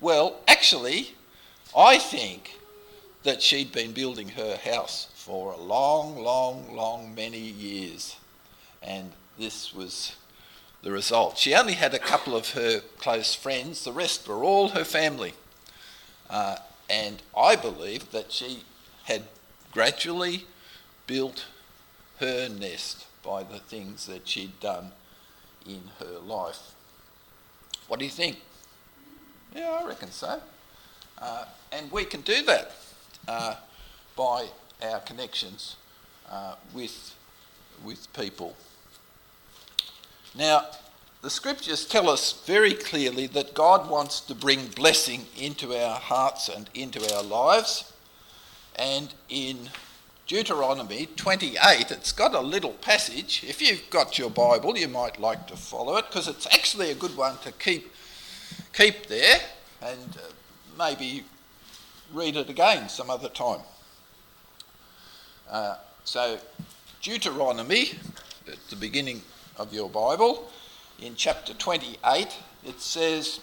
Well, 0.00 0.36
actually, 0.46 1.14
I 1.76 1.98
think 1.98 2.58
that 3.22 3.42
she'd 3.42 3.72
been 3.72 3.92
building 3.92 4.30
her 4.30 4.56
house 4.56 5.08
for 5.14 5.52
a 5.52 5.56
long, 5.56 6.22
long, 6.22 6.74
long, 6.74 7.14
many 7.14 7.38
years. 7.38 8.16
And 8.82 9.12
this 9.38 9.74
was 9.74 10.16
the 10.82 10.90
result. 10.90 11.36
She 11.36 11.54
only 11.54 11.74
had 11.74 11.92
a 11.92 11.98
couple 11.98 12.34
of 12.34 12.50
her 12.50 12.80
close 12.98 13.34
friends, 13.34 13.84
the 13.84 13.92
rest 13.92 14.26
were 14.26 14.42
all 14.42 14.68
her 14.68 14.84
family. 14.84 15.34
Uh, 16.30 16.56
and 16.90 17.22
I 17.36 17.54
believe 17.54 18.10
that 18.10 18.32
she 18.32 18.64
had 19.04 19.22
gradually 19.70 20.46
built 21.06 21.46
her 22.18 22.48
nest 22.48 23.06
by 23.22 23.44
the 23.44 23.58
things 23.60 24.06
that 24.06 24.26
she'd 24.26 24.58
done 24.60 24.90
in 25.64 25.82
her 26.00 26.18
life. 26.18 26.74
What 27.86 28.00
do 28.00 28.04
you 28.04 28.10
think? 28.10 28.38
Yeah, 29.54 29.78
I 29.82 29.86
reckon 29.86 30.10
so. 30.10 30.40
Uh, 31.18 31.44
and 31.72 31.90
we 31.92 32.04
can 32.04 32.22
do 32.22 32.42
that 32.44 32.72
uh, 33.28 33.54
by 34.16 34.48
our 34.82 35.00
connections 35.00 35.76
uh, 36.30 36.56
with, 36.74 37.14
with 37.84 38.12
people. 38.12 38.56
Now, 40.36 40.66
the 41.22 41.30
scriptures 41.30 41.84
tell 41.84 42.08
us 42.08 42.32
very 42.46 42.72
clearly 42.72 43.26
that 43.28 43.54
God 43.54 43.90
wants 43.90 44.20
to 44.22 44.34
bring 44.34 44.68
blessing 44.68 45.26
into 45.36 45.74
our 45.74 45.98
hearts 45.98 46.48
and 46.48 46.70
into 46.74 47.14
our 47.14 47.22
lives. 47.22 47.92
And 48.76 49.12
in 49.28 49.68
Deuteronomy 50.26 51.08
28, 51.16 51.90
it's 51.90 52.12
got 52.12 52.34
a 52.34 52.40
little 52.40 52.72
passage. 52.72 53.44
If 53.46 53.60
you've 53.60 53.90
got 53.90 54.18
your 54.18 54.30
Bible, 54.30 54.78
you 54.78 54.88
might 54.88 55.20
like 55.20 55.46
to 55.48 55.56
follow 55.56 55.96
it 55.98 56.06
because 56.06 56.26
it's 56.26 56.46
actually 56.46 56.90
a 56.90 56.94
good 56.94 57.16
one 57.16 57.36
to 57.38 57.52
keep, 57.52 57.92
keep 58.72 59.06
there 59.06 59.40
and 59.82 60.16
uh, 60.16 60.30
maybe 60.78 61.24
read 62.14 62.36
it 62.36 62.48
again 62.48 62.88
some 62.88 63.10
other 63.10 63.28
time. 63.28 63.60
Uh, 65.50 65.76
so, 66.04 66.38
Deuteronomy, 67.02 67.90
at 68.48 68.58
the 68.70 68.76
beginning 68.76 69.20
of 69.58 69.74
your 69.74 69.90
Bible, 69.90 70.50
in 71.02 71.14
chapter 71.16 71.54
28, 71.54 72.28
it 72.66 72.80
says, 72.80 73.40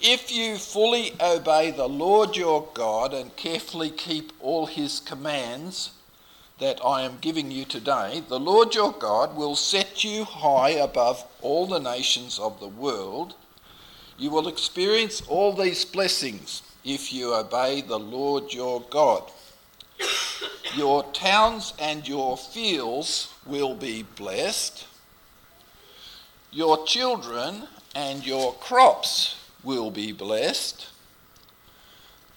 If 0.00 0.30
you 0.30 0.56
fully 0.56 1.12
obey 1.20 1.70
the 1.70 1.88
Lord 1.88 2.36
your 2.36 2.68
God 2.74 3.14
and 3.14 3.34
carefully 3.36 3.90
keep 3.90 4.32
all 4.40 4.66
his 4.66 5.00
commands 5.00 5.92
that 6.58 6.80
I 6.84 7.02
am 7.02 7.18
giving 7.20 7.50
you 7.50 7.64
today, 7.64 8.22
the 8.28 8.40
Lord 8.40 8.74
your 8.74 8.92
God 8.92 9.36
will 9.36 9.56
set 9.56 10.04
you 10.04 10.24
high 10.24 10.70
above 10.70 11.24
all 11.40 11.66
the 11.66 11.78
nations 11.78 12.38
of 12.38 12.60
the 12.60 12.68
world. 12.68 13.34
You 14.18 14.30
will 14.30 14.48
experience 14.48 15.22
all 15.28 15.52
these 15.52 15.84
blessings 15.84 16.62
if 16.84 17.12
you 17.12 17.34
obey 17.34 17.80
the 17.80 17.98
Lord 17.98 18.52
your 18.52 18.82
God. 18.90 19.22
Your 20.74 21.04
towns 21.12 21.72
and 21.80 22.06
your 22.06 22.36
fields 22.36 23.32
will 23.46 23.74
be 23.74 24.02
blessed. 24.02 24.86
Your 26.50 26.84
children 26.86 27.64
and 27.94 28.24
your 28.24 28.54
crops 28.54 29.36
will 29.62 29.90
be 29.90 30.12
blessed. 30.12 30.88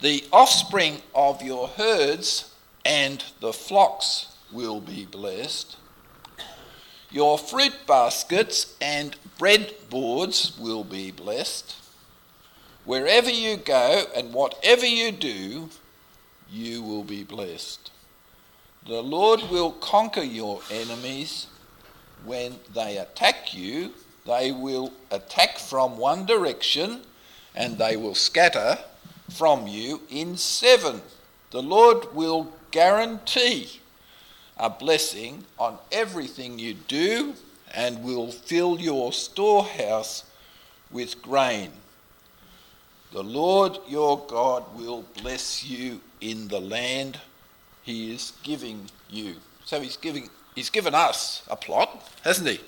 The 0.01 0.25
offspring 0.33 1.01
of 1.15 1.41
your 1.41 1.69
herds 1.69 2.53
and 2.83 3.23
the 3.39 3.53
flocks 3.53 4.27
will 4.51 4.81
be 4.81 5.05
blessed. 5.05 5.77
Your 7.09 7.37
fruit 7.37 7.73
baskets 7.87 8.75
and 8.81 9.15
bread 9.37 9.73
boards 9.89 10.57
will 10.59 10.83
be 10.83 11.11
blessed. 11.11 11.75
Wherever 12.83 13.29
you 13.29 13.57
go 13.57 14.05
and 14.15 14.33
whatever 14.33 14.85
you 14.85 15.11
do, 15.11 15.69
you 16.49 16.81
will 16.81 17.03
be 17.03 17.23
blessed. 17.23 17.91
The 18.87 19.01
Lord 19.01 19.43
will 19.49 19.71
conquer 19.71 20.23
your 20.23 20.61
enemies 20.69 21.47
when 22.25 22.55
they 22.73 22.97
attack 22.97 23.53
you. 23.53 23.91
They 24.25 24.51
will 24.51 24.93
attack 25.09 25.57
from 25.57 25.97
one 25.97 26.25
direction 26.25 27.01
and 27.55 27.77
they 27.77 27.95
will 27.97 28.15
scatter 28.15 28.77
from 29.29 29.67
you 29.67 30.01
in 30.09 30.37
seven 30.37 31.01
The 31.51 31.61
Lord 31.61 32.13
will 32.13 32.53
guarantee 32.71 33.81
a 34.57 34.69
blessing 34.69 35.45
on 35.57 35.77
everything 35.91 36.59
you 36.59 36.75
do 36.75 37.33
and 37.73 38.03
will 38.03 38.31
fill 38.31 38.79
your 38.79 39.11
storehouse 39.11 40.23
with 40.91 41.21
grain. 41.21 41.71
The 43.11 43.23
Lord 43.23 43.79
your 43.87 44.23
God 44.27 44.63
will 44.75 45.03
bless 45.21 45.65
you 45.65 45.99
in 46.21 46.47
the 46.47 46.61
land 46.61 47.19
he 47.81 48.13
is 48.13 48.33
giving 48.43 48.89
you. 49.09 49.35
So 49.65 49.81
he's 49.81 49.97
giving 49.97 50.29
he's 50.55 50.69
given 50.69 50.93
us 50.93 51.43
a 51.49 51.55
plot, 51.55 52.09
hasn't 52.23 52.47
he? 52.47 52.59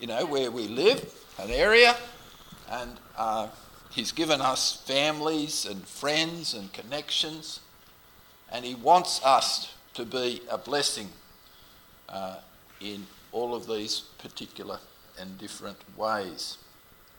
You 0.00 0.06
know, 0.06 0.26
where 0.26 0.50
we 0.50 0.68
live, 0.68 1.12
an 1.38 1.50
area, 1.50 1.96
and 2.70 2.92
uh, 3.16 3.48
he's 3.90 4.12
given 4.12 4.40
us 4.40 4.82
families 4.86 5.66
and 5.66 5.86
friends 5.86 6.54
and 6.54 6.72
connections, 6.72 7.60
and 8.50 8.64
he 8.64 8.74
wants 8.74 9.24
us 9.24 9.74
to 9.94 10.04
be 10.04 10.42
a 10.50 10.58
blessing 10.58 11.08
uh, 12.08 12.36
in 12.80 13.06
all 13.32 13.54
of 13.54 13.66
these 13.66 14.00
particular 14.18 14.78
and 15.18 15.38
different 15.38 15.78
ways. 15.96 16.58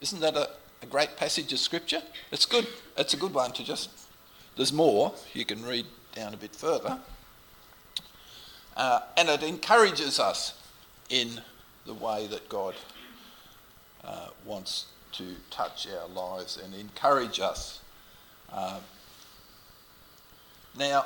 Isn't 0.01 0.19
that 0.19 0.35
a, 0.35 0.49
a 0.81 0.85
great 0.85 1.17
passage 1.17 1.51
of 1.53 1.59
scripture? 1.59 2.01
It's 2.31 2.45
good. 2.45 2.67
It's 2.97 3.13
a 3.13 3.17
good 3.17 3.33
one 3.33 3.51
to 3.53 3.63
just. 3.63 3.89
There's 4.55 4.73
more. 4.73 5.13
You 5.33 5.45
can 5.45 5.65
read 5.65 5.85
down 6.13 6.33
a 6.33 6.37
bit 6.37 6.55
further. 6.55 6.99
Uh, 8.75 9.01
and 9.15 9.29
it 9.29 9.43
encourages 9.43 10.19
us 10.19 10.53
in 11.09 11.41
the 11.85 11.93
way 11.93 12.27
that 12.27 12.49
God 12.49 12.75
uh, 14.03 14.27
wants 14.45 14.85
to 15.13 15.35
touch 15.49 15.87
our 15.87 16.07
lives 16.09 16.59
and 16.61 16.73
encourage 16.73 17.39
us. 17.39 17.79
Uh, 18.51 18.79
now, 20.77 21.05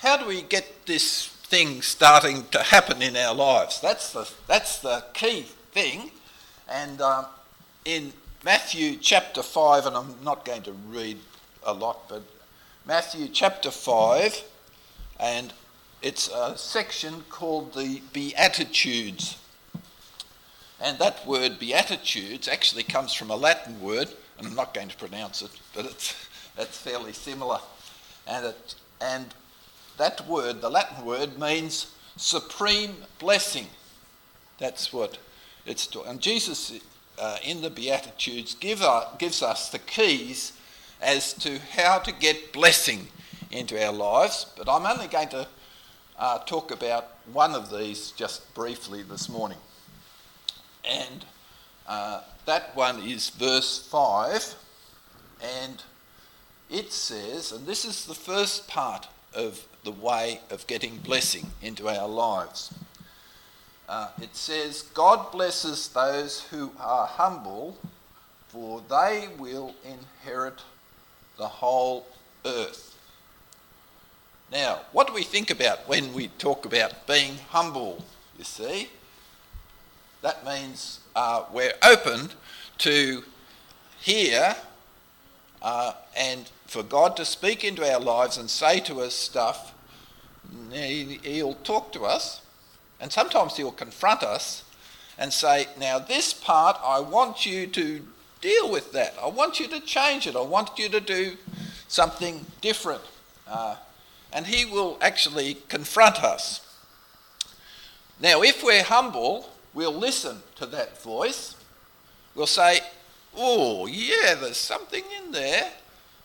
how 0.00 0.16
do 0.16 0.26
we 0.26 0.42
get 0.42 0.86
this 0.86 1.26
thing 1.26 1.82
starting 1.82 2.46
to 2.50 2.58
happen 2.58 3.00
in 3.00 3.16
our 3.16 3.34
lives? 3.34 3.80
That's 3.80 4.12
the, 4.12 4.28
that's 4.48 4.80
the 4.80 5.04
key 5.14 5.42
thing. 5.72 6.10
And 6.68 7.00
um, 7.00 7.26
in 7.84 8.12
Matthew 8.44 8.96
chapter 8.96 9.42
5, 9.42 9.86
and 9.86 9.96
I'm 9.96 10.16
not 10.24 10.44
going 10.44 10.62
to 10.62 10.72
read 10.72 11.18
a 11.64 11.72
lot, 11.72 12.08
but 12.08 12.22
Matthew 12.84 13.28
chapter 13.28 13.70
5, 13.70 14.42
and 15.20 15.52
it's 16.04 16.28
a 16.28 16.54
section 16.54 17.24
called 17.30 17.72
the 17.72 18.02
Beatitudes. 18.12 19.38
And 20.78 20.98
that 20.98 21.26
word 21.26 21.58
Beatitudes 21.58 22.46
actually 22.46 22.82
comes 22.82 23.14
from 23.14 23.30
a 23.30 23.36
Latin 23.36 23.80
word, 23.80 24.08
and 24.36 24.46
I'm 24.46 24.54
not 24.54 24.74
going 24.74 24.88
to 24.88 24.96
pronounce 24.98 25.40
it, 25.40 25.50
but 25.74 25.86
it's, 25.86 26.28
it's 26.58 26.76
fairly 26.76 27.14
similar. 27.14 27.58
And, 28.26 28.44
it, 28.44 28.74
and 29.00 29.34
that 29.96 30.28
word, 30.28 30.60
the 30.60 30.68
Latin 30.68 31.06
word, 31.06 31.38
means 31.38 31.90
supreme 32.18 32.96
blessing. 33.18 33.68
That's 34.58 34.92
what 34.92 35.16
it's 35.64 35.86
doing. 35.86 36.06
And 36.06 36.20
Jesus, 36.20 36.80
uh, 37.18 37.38
in 37.42 37.62
the 37.62 37.70
Beatitudes, 37.70 38.54
give, 38.56 38.82
uh, 38.82 39.06
gives 39.18 39.42
us 39.42 39.70
the 39.70 39.78
keys 39.78 40.52
as 41.00 41.32
to 41.32 41.58
how 41.76 41.98
to 42.00 42.12
get 42.12 42.52
blessing 42.52 43.08
into 43.50 43.82
our 43.82 43.92
lives. 43.92 44.44
But 44.54 44.68
I'm 44.68 44.84
only 44.84 45.06
going 45.06 45.30
to 45.30 45.48
uh, 46.18 46.38
talk 46.40 46.70
about 46.70 47.08
one 47.32 47.54
of 47.54 47.70
these 47.70 48.10
just 48.12 48.54
briefly 48.54 49.02
this 49.02 49.28
morning. 49.28 49.58
And 50.88 51.24
uh, 51.86 52.20
that 52.46 52.76
one 52.76 53.00
is 53.00 53.30
verse 53.30 53.86
5. 53.88 54.54
And 55.42 55.82
it 56.70 56.92
says, 56.92 57.52
and 57.52 57.66
this 57.66 57.84
is 57.84 58.06
the 58.06 58.14
first 58.14 58.68
part 58.68 59.08
of 59.34 59.66
the 59.84 59.90
way 59.90 60.40
of 60.50 60.66
getting 60.66 60.98
blessing 60.98 61.50
into 61.60 61.88
our 61.88 62.08
lives. 62.08 62.72
Uh, 63.88 64.08
it 64.20 64.34
says, 64.34 64.82
God 64.94 65.30
blesses 65.30 65.88
those 65.88 66.42
who 66.44 66.72
are 66.80 67.06
humble, 67.06 67.76
for 68.48 68.82
they 68.88 69.28
will 69.38 69.74
inherit 69.84 70.62
the 71.36 71.48
whole 71.48 72.06
earth. 72.46 72.93
Now, 74.54 74.82
what 74.92 75.08
do 75.08 75.12
we 75.12 75.24
think 75.24 75.50
about 75.50 75.88
when 75.88 76.14
we 76.14 76.28
talk 76.28 76.64
about 76.64 77.08
being 77.08 77.38
humble? 77.48 78.04
You 78.38 78.44
see, 78.44 78.88
that 80.22 80.46
means 80.46 81.00
uh, 81.16 81.42
we're 81.52 81.72
open 81.82 82.30
to 82.78 83.24
hear 83.98 84.54
uh, 85.60 85.94
and 86.16 86.48
for 86.68 86.84
God 86.84 87.16
to 87.16 87.24
speak 87.24 87.64
into 87.64 87.82
our 87.84 87.98
lives 87.98 88.38
and 88.38 88.48
say 88.48 88.78
to 88.80 89.00
us 89.00 89.12
stuff. 89.12 89.74
He, 90.70 91.18
he'll 91.24 91.54
talk 91.54 91.92
to 91.94 92.04
us, 92.04 92.40
and 93.00 93.10
sometimes 93.10 93.56
he'll 93.56 93.72
confront 93.72 94.22
us 94.22 94.62
and 95.18 95.32
say, 95.32 95.66
Now, 95.80 95.98
this 95.98 96.32
part, 96.32 96.78
I 96.80 97.00
want 97.00 97.44
you 97.44 97.66
to 97.66 98.06
deal 98.40 98.70
with 98.70 98.92
that. 98.92 99.16
I 99.20 99.26
want 99.26 99.58
you 99.58 99.66
to 99.66 99.80
change 99.80 100.28
it. 100.28 100.36
I 100.36 100.42
want 100.42 100.78
you 100.78 100.88
to 100.90 101.00
do 101.00 101.32
something 101.88 102.46
different. 102.60 103.02
Uh, 103.48 103.74
and 104.34 104.48
he 104.48 104.66
will 104.66 104.98
actually 105.00 105.54
confront 105.68 106.22
us. 106.22 106.60
Now, 108.20 108.42
if 108.42 108.62
we're 108.62 108.82
humble, 108.82 109.48
we'll 109.72 109.94
listen 109.94 110.38
to 110.56 110.66
that 110.66 111.00
voice. 111.00 111.56
We'll 112.34 112.46
say, 112.46 112.80
Oh, 113.36 113.86
yeah, 113.86 114.34
there's 114.34 114.56
something 114.56 115.02
in 115.24 115.32
there. 115.32 115.70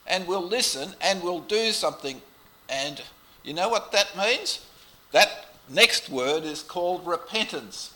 And 0.05 0.27
we'll 0.27 0.45
listen 0.45 0.93
and 1.01 1.21
we'll 1.21 1.41
do 1.41 1.71
something. 1.71 2.21
And 2.67 3.01
you 3.43 3.53
know 3.53 3.69
what 3.69 3.91
that 3.91 4.17
means? 4.17 4.65
That 5.11 5.45
next 5.69 6.09
word 6.09 6.43
is 6.43 6.61
called 6.63 7.05
repentance. 7.05 7.93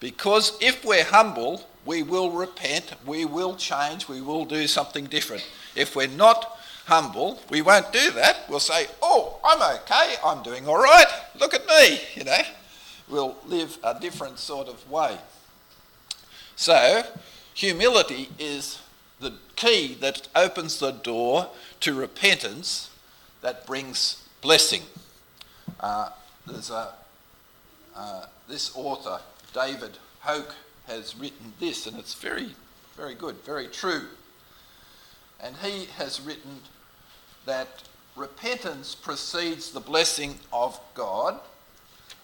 Because 0.00 0.58
if 0.60 0.84
we're 0.84 1.04
humble, 1.04 1.68
we 1.84 2.02
will 2.02 2.30
repent, 2.30 2.94
we 3.06 3.24
will 3.24 3.54
change, 3.54 4.08
we 4.08 4.20
will 4.20 4.44
do 4.44 4.66
something 4.66 5.04
different. 5.06 5.44
If 5.76 5.94
we're 5.94 6.08
not 6.08 6.58
humble, 6.92 7.40
we 7.48 7.62
won't 7.62 7.90
do 7.90 8.10
that. 8.10 8.40
We'll 8.50 8.60
say, 8.60 8.86
oh, 9.00 9.38
I'm 9.42 9.76
okay, 9.76 10.16
I'm 10.22 10.42
doing 10.42 10.68
all 10.68 10.76
right, 10.76 11.06
look 11.40 11.54
at 11.54 11.66
me, 11.66 11.98
you 12.14 12.24
know. 12.24 12.42
We'll 13.08 13.34
live 13.46 13.78
a 13.82 13.98
different 13.98 14.38
sort 14.38 14.68
of 14.68 14.90
way. 14.90 15.16
So, 16.54 17.02
humility 17.54 18.28
is 18.38 18.78
the 19.20 19.32
key 19.56 19.96
that 20.02 20.28
opens 20.36 20.80
the 20.80 20.90
door 20.90 21.48
to 21.80 21.94
repentance 21.94 22.90
that 23.40 23.66
brings 23.66 24.22
blessing. 24.42 24.82
Uh, 25.80 26.10
there's 26.46 26.70
a, 26.70 26.92
uh, 27.96 28.26
this 28.48 28.70
author, 28.74 29.18
David 29.54 29.96
Hoke, 30.20 30.54
has 30.86 31.16
written 31.16 31.54
this, 31.58 31.86
and 31.86 31.98
it's 31.98 32.12
very, 32.12 32.54
very 32.98 33.14
good, 33.14 33.36
very 33.44 33.68
true. 33.68 34.08
And 35.42 35.56
he 35.56 35.86
has 35.96 36.20
written 36.20 36.60
that 37.46 37.68
repentance 38.16 38.94
precedes 38.94 39.70
the 39.70 39.80
blessing 39.80 40.38
of 40.52 40.78
God. 40.94 41.40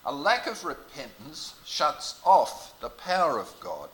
A 0.04 0.12
lack 0.12 0.46
of 0.46 0.64
repentance 0.64 1.54
shuts 1.64 2.20
off 2.24 2.78
the 2.80 2.90
power 2.90 3.38
of 3.38 3.52
God. 3.60 3.88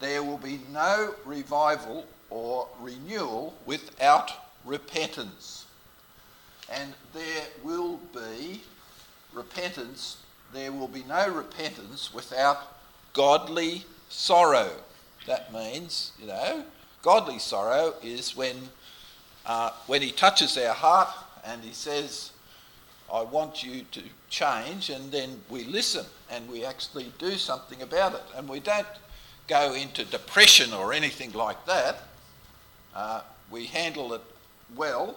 There 0.00 0.22
will 0.22 0.38
be 0.38 0.60
no 0.72 1.14
revival 1.24 2.06
or 2.30 2.68
renewal 2.80 3.54
without 3.64 4.30
repentance. 4.64 5.64
And 6.70 6.92
there 7.14 7.44
will 7.62 7.98
be 8.12 8.62
repentance, 9.32 10.18
there 10.52 10.72
will 10.72 10.88
be 10.88 11.04
no 11.04 11.28
repentance 11.28 12.12
without 12.12 12.78
godly 13.12 13.84
sorrow. 14.08 14.70
That 15.26 15.52
means, 15.52 16.12
you 16.20 16.26
know, 16.26 16.64
godly 17.02 17.38
sorrow 17.38 17.94
is 18.02 18.36
when 18.36 18.56
uh, 19.46 19.70
when 19.86 20.02
he 20.02 20.10
touches 20.10 20.58
our 20.58 20.74
heart 20.74 21.08
and 21.44 21.62
he 21.62 21.72
says, 21.72 22.32
I 23.12 23.22
want 23.22 23.62
you 23.62 23.82
to 23.92 24.02
change, 24.28 24.90
and 24.90 25.12
then 25.12 25.40
we 25.48 25.64
listen 25.64 26.04
and 26.30 26.48
we 26.50 26.64
actually 26.64 27.12
do 27.18 27.36
something 27.36 27.82
about 27.82 28.14
it. 28.14 28.22
And 28.36 28.48
we 28.48 28.58
don't 28.58 28.86
go 29.46 29.74
into 29.74 30.04
depression 30.04 30.72
or 30.72 30.92
anything 30.92 31.32
like 31.32 31.64
that. 31.66 32.02
Uh, 32.94 33.20
we 33.50 33.66
handle 33.66 34.12
it 34.14 34.22
well 34.74 35.16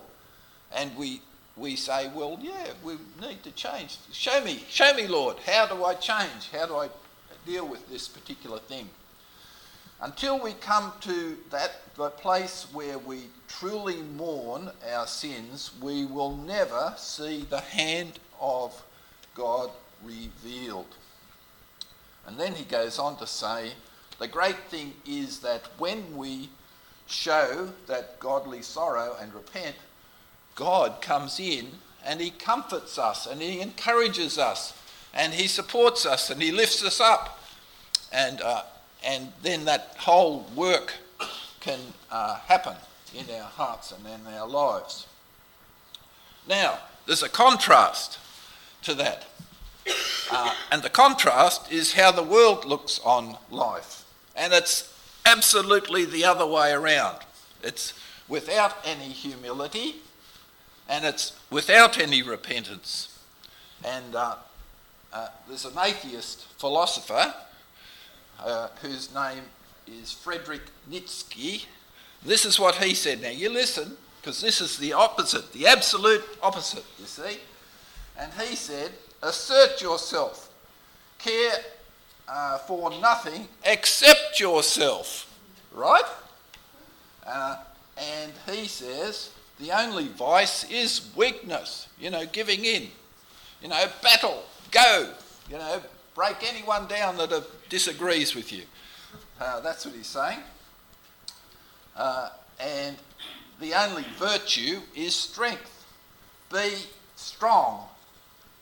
and 0.75 0.95
we, 0.95 1.21
we 1.57 1.75
say, 1.75 2.09
well, 2.13 2.37
yeah, 2.41 2.67
we 2.83 2.97
need 3.19 3.43
to 3.43 3.51
change. 3.51 3.97
Show 4.11 4.43
me, 4.43 4.63
show 4.69 4.93
me, 4.93 5.07
Lord, 5.07 5.37
how 5.39 5.65
do 5.65 5.83
I 5.83 5.95
change? 5.95 6.49
How 6.51 6.67
do 6.67 6.75
I 6.75 6.89
deal 7.45 7.67
with 7.67 7.89
this 7.89 8.07
particular 8.07 8.59
thing? 8.59 8.89
Until 10.01 10.39
we 10.39 10.53
come 10.53 10.93
to 11.01 11.37
that 11.49 11.81
the 11.95 12.09
place 12.09 12.67
where 12.71 12.97
we 12.97 13.23
truly 13.47 14.01
mourn 14.01 14.71
our 14.93 15.05
sins, 15.05 15.71
we 15.81 16.05
will 16.05 16.37
never 16.37 16.93
see 16.97 17.41
the 17.49 17.59
hand 17.59 18.19
of 18.39 18.81
God 19.35 19.69
revealed. 20.03 20.95
And 22.25 22.37
then 22.37 22.53
he 22.53 22.63
goes 22.63 22.97
on 22.97 23.17
to 23.17 23.27
say, 23.27 23.73
the 24.19 24.27
great 24.27 24.59
thing 24.69 24.93
is 25.05 25.39
that 25.39 25.63
when 25.77 26.15
we 26.15 26.49
show 27.07 27.69
that 27.87 28.19
godly 28.19 28.61
sorrow 28.61 29.15
and 29.19 29.33
repent, 29.33 29.75
God 30.55 31.01
comes 31.01 31.39
in 31.39 31.67
and 32.05 32.19
He 32.19 32.29
comforts 32.29 32.97
us 32.97 33.25
and 33.25 33.41
He 33.41 33.61
encourages 33.61 34.37
us 34.37 34.73
and 35.13 35.33
He 35.33 35.47
supports 35.47 36.05
us 36.05 36.29
and 36.29 36.41
He 36.41 36.51
lifts 36.51 36.83
us 36.83 36.99
up. 36.99 37.39
And, 38.11 38.41
uh, 38.41 38.63
and 39.03 39.31
then 39.41 39.65
that 39.65 39.95
whole 39.97 40.45
work 40.55 40.93
can 41.59 41.79
uh, 42.11 42.39
happen 42.39 42.75
in 43.15 43.25
our 43.35 43.43
hearts 43.43 43.91
and 43.91 44.05
in 44.05 44.33
our 44.33 44.47
lives. 44.47 45.07
Now, 46.47 46.79
there's 47.05 47.23
a 47.23 47.29
contrast 47.29 48.19
to 48.83 48.93
that. 48.95 49.25
Uh, 50.31 50.53
and 50.71 50.83
the 50.83 50.89
contrast 50.89 51.71
is 51.71 51.93
how 51.93 52.11
the 52.11 52.23
world 52.23 52.65
looks 52.65 52.99
on 53.03 53.37
life. 53.49 54.05
And 54.35 54.53
it's 54.53 54.93
absolutely 55.25 56.05
the 56.05 56.23
other 56.25 56.45
way 56.45 56.71
around. 56.71 57.17
It's 57.63 57.93
without 58.27 58.77
any 58.85 59.09
humility 59.09 59.95
and 60.87 61.05
it's 61.05 61.33
without 61.49 61.99
any 61.99 62.21
repentance. 62.21 63.19
And 63.83 64.15
uh, 64.15 64.35
uh, 65.13 65.27
there's 65.47 65.65
an 65.65 65.77
atheist 65.77 66.45
philosopher 66.57 67.33
uh, 68.43 68.67
whose 68.81 69.13
name 69.13 69.43
is 69.87 70.11
Frederick 70.11 70.61
Nietzsche. 70.87 71.65
This 72.25 72.45
is 72.45 72.59
what 72.59 72.75
he 72.75 72.93
said. 72.93 73.21
Now, 73.21 73.29
you 73.29 73.49
listen, 73.49 73.97
because 74.21 74.41
this 74.41 74.61
is 74.61 74.77
the 74.77 74.93
opposite, 74.93 75.51
the 75.53 75.67
absolute 75.67 76.23
opposite, 76.41 76.85
you 76.99 77.05
see. 77.05 77.39
And 78.17 78.31
he 78.33 78.55
said, 78.55 78.91
assert 79.23 79.81
yourself, 79.81 80.51
care 81.17 81.53
uh, 82.27 82.57
for 82.59 82.89
nothing 82.99 83.47
except 83.63 84.39
yourself. 84.39 85.25
Right? 85.73 86.03
Uh, 87.25 87.57
and 87.97 88.33
he 88.49 88.67
says, 88.67 89.31
the 89.59 89.71
only 89.71 90.07
vice 90.07 90.69
is 90.69 91.09
weakness, 91.15 91.87
you 91.99 92.09
know, 92.09 92.25
giving 92.25 92.65
in. 92.65 92.87
You 93.61 93.67
know, 93.67 93.85
battle, 94.01 94.43
go, 94.71 95.11
you 95.49 95.57
know, 95.57 95.81
break 96.19 96.53
anyone 96.53 96.85
down 96.85 97.15
that 97.15 97.31
uh, 97.31 97.39
disagrees 97.69 98.35
with 98.35 98.51
you. 98.51 98.63
Uh, 99.39 99.61
that's 99.61 99.85
what 99.85 99.95
he's 99.95 100.05
saying. 100.05 100.39
Uh, 101.95 102.27
and 102.59 102.97
the 103.61 103.73
only 103.73 104.03
virtue 104.17 104.81
is 104.93 105.15
strength. 105.15 105.85
Be 106.51 106.73
strong. 107.15 107.85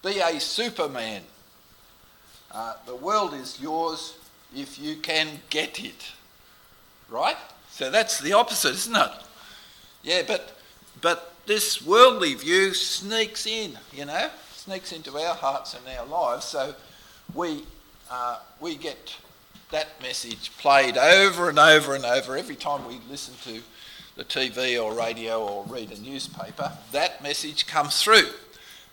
Be 0.04 0.20
a 0.20 0.40
superman. 0.40 1.24
Uh, 2.52 2.76
the 2.86 2.96
world 2.96 3.34
is 3.34 3.60
yours 3.60 4.20
if 4.56 4.78
you 4.78 4.98
can 4.98 5.28
get 5.50 5.84
it. 5.84 6.12
Right? 7.10 7.38
So 7.72 7.90
that's 7.90 8.20
the 8.20 8.34
opposite, 8.34 8.74
isn't 8.74 8.96
it? 8.96 9.12
Yeah, 10.04 10.22
but 10.28 10.60
but 11.02 11.34
this 11.48 11.84
worldly 11.84 12.36
view 12.36 12.76
sneaks 12.76 13.48
in, 13.48 13.80
you 13.92 14.06
know, 14.06 14.30
sneaks 14.54 14.92
into 14.92 15.18
our 15.18 15.34
hearts 15.34 15.74
and 15.74 15.98
our 15.98 16.06
lives. 16.06 16.46
So 16.46 16.76
we 17.34 17.64
uh, 18.10 18.40
we 18.60 18.76
get 18.76 19.16
that 19.72 20.02
message 20.02 20.52
played 20.58 20.98
over 20.98 21.50
and 21.50 21.60
over 21.60 21.94
and 21.94 22.06
over 22.06 22.38
every 22.38 22.56
time 22.56 22.88
we 22.88 23.00
listen 23.10 23.34
to 23.44 23.62
the 24.16 24.24
TV 24.24 24.82
or 24.82 24.94
radio 24.94 25.46
or 25.46 25.66
read 25.66 25.92
a 25.92 26.00
newspaper. 26.00 26.72
That 26.92 27.22
message 27.22 27.68
comes 27.68 28.02
through, 28.02 28.30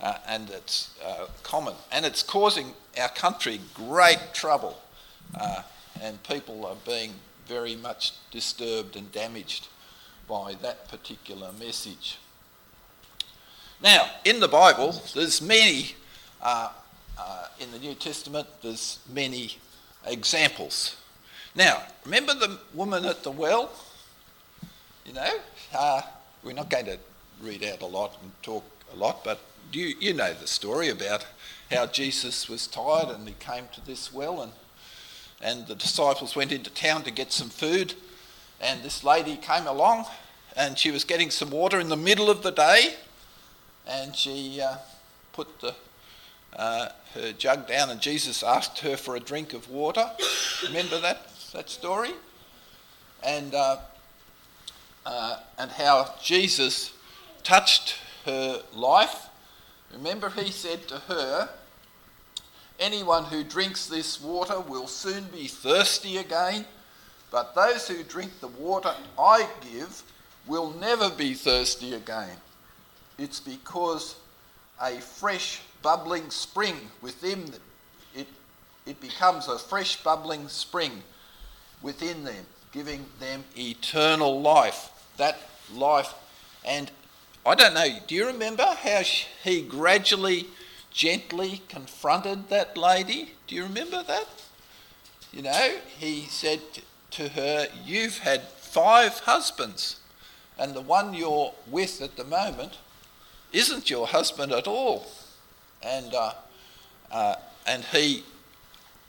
uh, 0.01 0.19
and 0.29 0.51
it's 0.51 0.95
uh, 1.05 1.27
common, 1.43 1.75
and 1.93 2.05
it's 2.05 2.23
causing 2.23 2.73
our 3.01 3.09
country 3.09 3.61
great 3.73 4.21
trouble, 4.35 4.79
uh, 5.39 5.63
and 6.03 6.23
people 6.25 6.67
are 6.67 6.77
being 6.87 7.15
very 7.47 7.77
much 7.77 8.13
disturbed 8.31 8.97
and 8.97 9.11
damaged 9.13 9.69
by 10.29 10.55
that 10.63 10.89
particular 10.89 11.51
message. 11.59 12.19
Now, 13.83 14.11
in 14.25 14.41
the 14.41 14.49
Bible, 14.49 15.01
there's 15.15 15.41
many, 15.43 15.95
uh, 17.19 17.47
in 17.61 17.71
the 17.71 17.79
New 17.79 17.95
Testament, 17.95 18.47
there's 18.63 18.99
many 19.13 19.57
examples. 20.07 20.97
Now, 21.55 21.83
remember 22.05 22.35
the 22.35 22.59
woman 22.73 23.05
at 23.05 23.23
the 23.23 23.31
well? 23.31 23.71
You 25.07 25.13
know, 25.13 25.31
uh, 25.77 26.03
we're 26.43 26.55
not 26.55 26.71
going 26.71 26.87
to 26.87 26.99
read 27.43 27.65
out 27.65 27.83
a 27.83 27.87
lot 27.87 28.17
and 28.23 28.33
talk 28.43 28.65
a 28.93 28.97
lot, 28.97 29.25
but 29.25 29.41
you, 29.73 29.95
you 30.01 30.15
know 30.15 30.33
the 30.33 30.47
story 30.47 30.89
about 30.89 31.27
how 31.71 31.87
Jesus 31.87 32.49
was 32.49 32.67
tired 32.67 33.09
and 33.09 33.27
he 33.27 33.35
came 33.39 33.69
to 33.75 33.85
this 33.85 34.13
well 34.13 34.43
and, 34.43 34.53
and 35.43 35.67
the 35.67 35.75
disciples 35.75 36.37
went 36.37 36.53
into 36.53 36.71
town 36.71 37.03
to 37.03 37.11
get 37.11 37.33
some 37.33 37.49
food 37.49 37.95
and 38.61 38.83
this 38.83 39.03
lady 39.03 39.37
came 39.37 39.67
along 39.67 40.07
and 40.57 40.79
she 40.79 40.91
was 40.91 41.05
getting 41.05 41.31
some 41.31 41.51
water 41.51 41.81
in 41.81 41.89
the 41.89 41.97
middle 41.97 42.31
of 42.31 42.43
the 42.43 42.53
day 42.53 42.95
and 43.87 44.15
she 44.15 44.61
uh, 44.61 44.77
put 45.33 45.61
the, 45.61 45.75
uh, 46.57 46.89
her 47.15 47.33
jug 47.33 47.67
down 47.67 47.91
and 47.91 48.01
Jesus 48.01 48.43
asked 48.43 48.81
her 48.81 48.97
for 48.97 49.17
a 49.17 49.21
drink 49.21 49.55
of 49.55 49.69
water. 49.71 50.11
Remember 50.65 51.01
that, 51.01 51.29
that 51.53 51.69
story? 51.71 52.11
And, 53.23 53.55
uh, 53.55 53.79
uh 55.07 55.41
and 55.59 55.71
how 55.71 56.15
Jesus 56.23 56.93
touched 57.43 57.97
her 58.25 58.63
life. 58.73 59.29
Remember, 59.93 60.31
he 60.31 60.51
said 60.51 60.89
to 60.89 60.97
her, 60.97 61.49
Anyone 62.81 63.25
who 63.25 63.45
drinks 63.45 63.87
this 63.87 64.21
water 64.21 64.59
will 64.59 64.89
soon 64.89 65.25
be 65.25 65.47
thirsty 65.47 66.17
again, 66.17 66.65
but 67.31 67.55
those 67.55 67.87
who 67.87 68.03
drink 68.03 68.41
the 68.41 68.49
water 68.49 68.93
I 69.17 69.49
give 69.61 70.03
will 70.47 70.71
never 70.73 71.09
be 71.11 71.35
thirsty 71.35 71.95
again. 71.95 72.37
It's 73.17 73.39
because 73.39 74.17
a 74.83 75.01
fresh 75.01 75.61
bubbling 75.85 76.31
spring 76.31 76.75
within 77.01 77.45
them, 77.45 77.61
it, 78.17 78.27
it 78.87 79.01
becomes 79.01 79.47
a 79.47 79.59
fresh 79.59 80.03
bubbling 80.03 80.49
spring 80.49 81.03
within 81.83 82.25
them, 82.25 82.47
giving 82.73 83.05
them 83.21 83.45
eternal 83.57 84.41
life. 84.41 84.91
That 85.19 85.39
life. 85.73 86.13
And 86.65 86.91
I 87.47 87.55
don't 87.55 87.75
know, 87.75 87.87
do 88.09 88.15
you 88.17 88.27
remember 88.27 88.65
how 88.65 89.03
he 89.45 89.63
gradually, 89.63 90.47
gently 90.91 91.63
confronted 91.69 92.49
that 92.49 92.77
lady? 92.77 93.35
Do 93.47 93.55
you 93.55 93.63
remember 93.63 94.03
that? 94.03 94.27
You 95.33 95.43
know, 95.43 95.77
he 95.99 96.23
said 96.23 96.61
to 97.13 97.29
her, 97.29 97.69
You've 97.85 98.19
had 98.19 98.43
five 98.43 99.21
husbands 99.21 100.01
and 100.59 100.75
the 100.75 100.81
one 100.81 101.15
you're 101.15 101.53
with 101.71 102.01
at 102.01 102.17
the 102.17 102.25
moment 102.25 102.79
isn't 103.53 103.91
your 103.91 104.07
husband 104.07 104.53
at 104.53 104.67
all. 104.67 105.07
And, 105.85 106.15
uh, 106.15 106.33
uh, 107.11 107.37
and 107.67 107.85
he, 107.85 108.25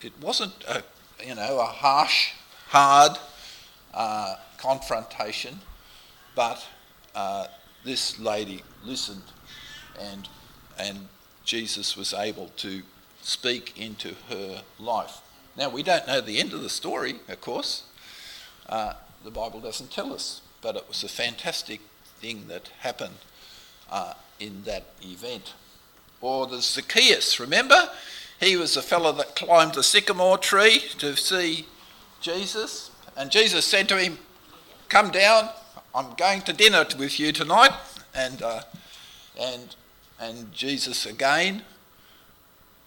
it 0.01 0.13
wasn't 0.21 0.53
a, 0.67 0.83
you 1.25 1.35
know, 1.35 1.59
a 1.59 1.65
harsh, 1.65 2.31
hard 2.67 3.17
uh, 3.93 4.35
confrontation, 4.57 5.59
but 6.35 6.65
uh, 7.15 7.47
this 7.83 8.19
lady 8.19 8.63
listened 8.83 9.23
and, 9.99 10.27
and 10.77 11.07
Jesus 11.45 11.95
was 11.95 12.13
able 12.13 12.49
to 12.57 12.81
speak 13.21 13.79
into 13.79 14.15
her 14.29 14.61
life. 14.79 15.21
Now, 15.57 15.69
we 15.69 15.83
don't 15.83 16.05
know 16.05 16.19
the 16.19 16.39
end 16.39 16.51
of 16.53 16.61
the 16.61 16.69
story, 16.69 17.15
of 17.29 17.39
course. 17.39 17.83
Uh, 18.67 18.93
the 19.23 19.31
Bible 19.31 19.61
doesn't 19.61 19.91
tell 19.91 20.13
us 20.13 20.41
but 20.65 20.75
it 20.75 20.87
was 20.87 21.03
a 21.03 21.07
fantastic 21.07 21.79
thing 22.17 22.47
that 22.47 22.69
happened 22.79 23.19
uh, 23.91 24.13
in 24.39 24.63
that 24.63 24.83
event. 25.03 25.53
Or 26.21 26.47
the 26.47 26.61
Zacchaeus, 26.61 27.39
remember? 27.39 27.89
He 28.39 28.55
was 28.57 28.73
the 28.73 28.81
fellow 28.81 29.11
that 29.13 29.35
climbed 29.35 29.75
the 29.75 29.83
sycamore 29.83 30.37
tree 30.37 30.79
to 30.99 31.15
see 31.15 31.67
Jesus, 32.21 32.91
and 33.15 33.31
Jesus 33.31 33.65
said 33.65 33.87
to 33.89 33.97
him, 33.97 34.17
Come 34.89 35.11
down, 35.11 35.49
I'm 35.93 36.13
going 36.15 36.41
to 36.41 36.53
dinner 36.53 36.85
with 36.97 37.19
you 37.19 37.31
tonight. 37.31 37.71
And, 38.13 38.41
uh, 38.41 38.61
and, 39.39 39.75
and 40.19 40.51
Jesus 40.53 41.05
again, 41.05 41.63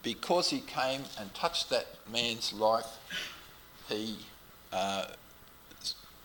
because 0.03 0.49
he 0.49 0.59
came 0.59 1.03
and 1.19 1.33
touched 1.33 1.69
that 1.69 1.87
man's 2.11 2.53
life, 2.53 2.85
he 3.87 4.17
uh, 4.71 5.05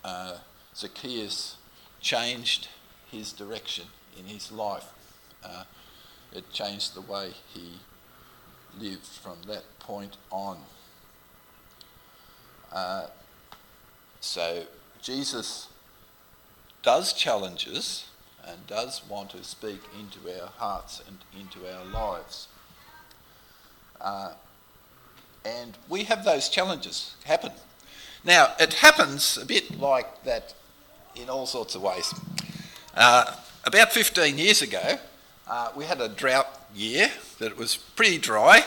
uh, 0.05 0.37
Zacchaeus 0.77 1.57
changed 2.01 2.69
his 3.11 3.33
direction 3.33 3.87
in 4.19 4.27
his 4.27 4.53
life. 4.53 4.87
It 6.35 6.51
changed 6.53 6.95
the 6.95 7.01
way 7.01 7.33
he 7.53 7.79
lived 8.79 9.07
from 9.07 9.37
that 9.47 9.63
point 9.79 10.17
on. 10.31 10.59
Uh, 12.73 13.07
so 14.21 14.65
Jesus 15.01 15.69
does 16.83 17.13
challenge 17.13 17.69
us 17.69 18.09
and 18.47 18.67
does 18.67 19.03
want 19.09 19.31
to 19.31 19.45
speak 19.45 19.81
into 19.99 20.19
our 20.41 20.49
hearts 20.49 21.03
and 21.07 21.19
into 21.39 21.61
our 21.73 21.85
lives. 21.85 22.49
Uh, 24.01 24.33
and 25.45 25.77
we 25.89 26.05
have 26.05 26.25
those 26.25 26.49
challenges 26.49 27.15
happen. 27.25 27.53
Now, 28.25 28.55
it 28.59 28.75
happens 28.75 29.37
a 29.37 29.45
bit 29.45 29.79
like 29.79 30.25
that 30.25 30.55
in 31.15 31.29
all 31.29 31.47
sorts 31.47 31.75
of 31.75 31.83
ways. 31.83 32.13
Uh, 32.95 33.35
about 33.65 33.93
15 33.93 34.39
years 34.39 34.63
ago, 34.63 34.99
uh, 35.49 35.71
we 35.77 35.85
had 35.85 36.01
a 36.01 36.09
drought 36.09 36.49
year 36.75 37.11
that 37.39 37.57
was 37.57 37.77
pretty 37.77 38.19
dry 38.19 38.65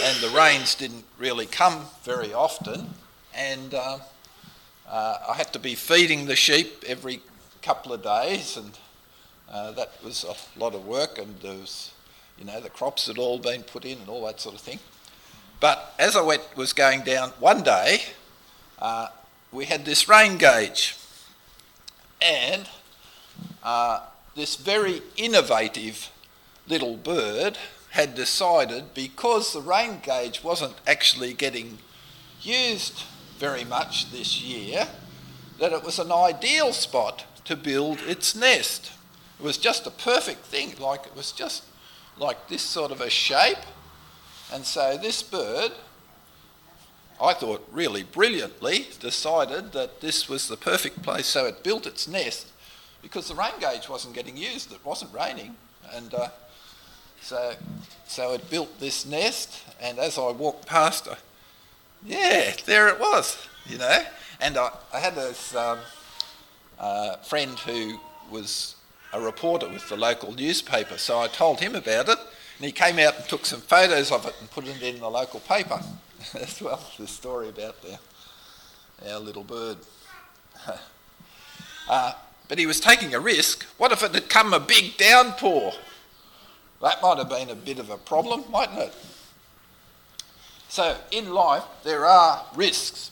and 0.00 0.16
the 0.18 0.30
rains 0.30 0.74
didn't 0.74 1.04
really 1.18 1.46
come 1.46 1.84
very 2.02 2.32
often. 2.32 2.94
And 3.34 3.74
uh, 3.74 3.98
uh, 4.88 5.18
I 5.28 5.34
had 5.34 5.52
to 5.52 5.58
be 5.58 5.74
feeding 5.74 6.26
the 6.26 6.36
sheep 6.36 6.84
every 6.86 7.20
couple 7.60 7.92
of 7.92 8.02
days, 8.02 8.56
and 8.56 8.78
uh, 9.50 9.72
that 9.72 9.92
was 10.02 10.24
a 10.24 10.58
lot 10.58 10.74
of 10.74 10.86
work. 10.86 11.18
And 11.18 11.38
there 11.40 11.54
was, 11.54 11.92
you 12.38 12.44
know, 12.44 12.60
the 12.60 12.70
crops 12.70 13.06
had 13.06 13.18
all 13.18 13.38
been 13.38 13.62
put 13.62 13.84
in 13.84 13.98
and 13.98 14.08
all 14.08 14.24
that 14.26 14.40
sort 14.40 14.54
of 14.54 14.60
thing. 14.60 14.78
But 15.60 15.94
as 15.98 16.16
I 16.16 16.22
went, 16.22 16.42
was 16.56 16.72
going 16.72 17.02
down 17.02 17.30
one 17.38 17.62
day, 17.62 18.02
uh, 18.78 19.08
we 19.52 19.66
had 19.66 19.84
this 19.84 20.08
rain 20.08 20.38
gauge, 20.38 20.96
and 22.20 22.68
uh, 23.62 24.00
this 24.34 24.56
very 24.56 25.02
innovative 25.16 26.10
little 26.66 26.96
bird 26.96 27.58
had 27.90 28.14
decided 28.14 28.94
because 28.94 29.52
the 29.52 29.60
rain 29.60 30.00
gauge 30.02 30.42
wasn't 30.42 30.74
actually 30.86 31.34
getting 31.34 31.78
used 32.40 33.04
very 33.38 33.64
much 33.64 34.10
this 34.10 34.40
year, 34.40 34.88
that 35.58 35.72
it 35.72 35.82
was 35.82 35.98
an 35.98 36.10
ideal 36.10 36.72
spot 36.72 37.26
to 37.44 37.56
build 37.56 38.00
its 38.02 38.34
nest. 38.34 38.92
It 39.38 39.44
was 39.44 39.58
just 39.58 39.86
a 39.86 39.90
perfect 39.90 40.44
thing, 40.46 40.74
like 40.78 41.06
it 41.06 41.14
was 41.14 41.32
just 41.32 41.64
like 42.16 42.48
this 42.48 42.62
sort 42.62 42.92
of 42.92 43.00
a 43.00 43.10
shape. 43.10 43.58
And 44.52 44.64
so 44.64 44.96
this 44.96 45.22
bird, 45.22 45.72
I 47.20 47.34
thought 47.34 47.68
really 47.70 48.02
brilliantly, 48.02 48.86
decided 49.00 49.72
that 49.72 50.00
this 50.00 50.28
was 50.28 50.48
the 50.48 50.56
perfect 50.56 51.02
place. 51.02 51.26
So 51.26 51.46
it 51.46 51.62
built 51.62 51.86
its 51.86 52.08
nest 52.08 52.48
because 53.02 53.28
the 53.28 53.34
rain 53.34 53.52
gauge 53.60 53.88
wasn't 53.88 54.14
getting 54.14 54.36
used, 54.36 54.72
it 54.72 54.84
wasn't 54.84 55.12
raining. 55.12 55.56
And 55.92 56.14
uh, 56.14 56.28
so, 57.20 57.54
so 58.06 58.32
it 58.32 58.48
built 58.48 58.80
this 58.80 59.04
nest, 59.04 59.62
and 59.80 59.98
as 59.98 60.16
I 60.16 60.30
walked 60.30 60.66
past, 60.66 61.08
I, 61.08 61.16
yeah, 62.04 62.52
there 62.64 62.88
it 62.88 62.98
was, 62.98 63.46
you 63.66 63.78
know. 63.78 64.02
And 64.40 64.56
I, 64.56 64.70
I 64.92 65.00
had 65.00 65.14
this 65.14 65.54
um, 65.54 65.78
uh, 66.78 67.16
friend 67.18 67.58
who 67.60 67.98
was 68.30 68.76
a 69.12 69.20
reporter 69.20 69.68
with 69.68 69.88
the 69.88 69.96
local 69.96 70.32
newspaper, 70.32 70.96
so 70.96 71.20
I 71.20 71.28
told 71.28 71.60
him 71.60 71.74
about 71.74 72.08
it, 72.08 72.18
and 72.18 72.66
he 72.66 72.72
came 72.72 72.98
out 72.98 73.16
and 73.16 73.24
took 73.28 73.44
some 73.44 73.60
photos 73.60 74.10
of 74.10 74.26
it 74.26 74.34
and 74.40 74.50
put 74.50 74.66
it 74.66 74.82
in 74.82 75.00
the 75.00 75.08
local 75.08 75.40
paper 75.40 75.80
as 76.40 76.62
well. 76.62 76.82
The 76.98 77.06
story 77.06 77.48
about 77.48 77.76
our, 79.04 79.12
our 79.12 79.20
little 79.20 79.44
bird. 79.44 79.78
uh, 81.88 82.12
but 82.52 82.58
he 82.58 82.66
was 82.66 82.80
taking 82.80 83.14
a 83.14 83.18
risk. 83.18 83.64
What 83.78 83.92
if 83.92 84.02
it 84.02 84.12
had 84.12 84.28
come 84.28 84.52
a 84.52 84.60
big 84.60 84.98
downpour? 84.98 85.72
That 86.82 87.00
might 87.00 87.16
have 87.16 87.30
been 87.30 87.48
a 87.48 87.54
bit 87.54 87.78
of 87.78 87.88
a 87.88 87.96
problem, 87.96 88.44
mightn't 88.50 88.78
it? 88.78 88.94
So, 90.68 90.94
in 91.10 91.32
life, 91.32 91.62
there 91.82 92.04
are 92.04 92.44
risks. 92.54 93.10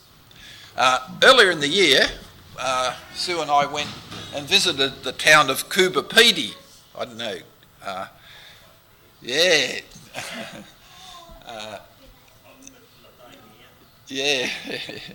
Uh, 0.77 1.09
earlier 1.23 1.49
in 1.49 1.59
the 1.59 1.67
year, 1.67 2.05
uh, 2.59 2.95
Sue 3.15 3.41
and 3.41 3.49
I 3.49 3.65
went 3.65 3.89
and 4.35 4.47
visited 4.47 5.01
the 5.01 5.11
town 5.11 5.49
of 5.49 5.67
Pedy. 5.69 6.53
I 6.95 7.05
don't 7.05 7.17
know. 7.17 7.37
Uh, 7.83 8.05
yeah. 9.23 9.79
Uh, 11.47 11.79
yeah. 14.07 14.47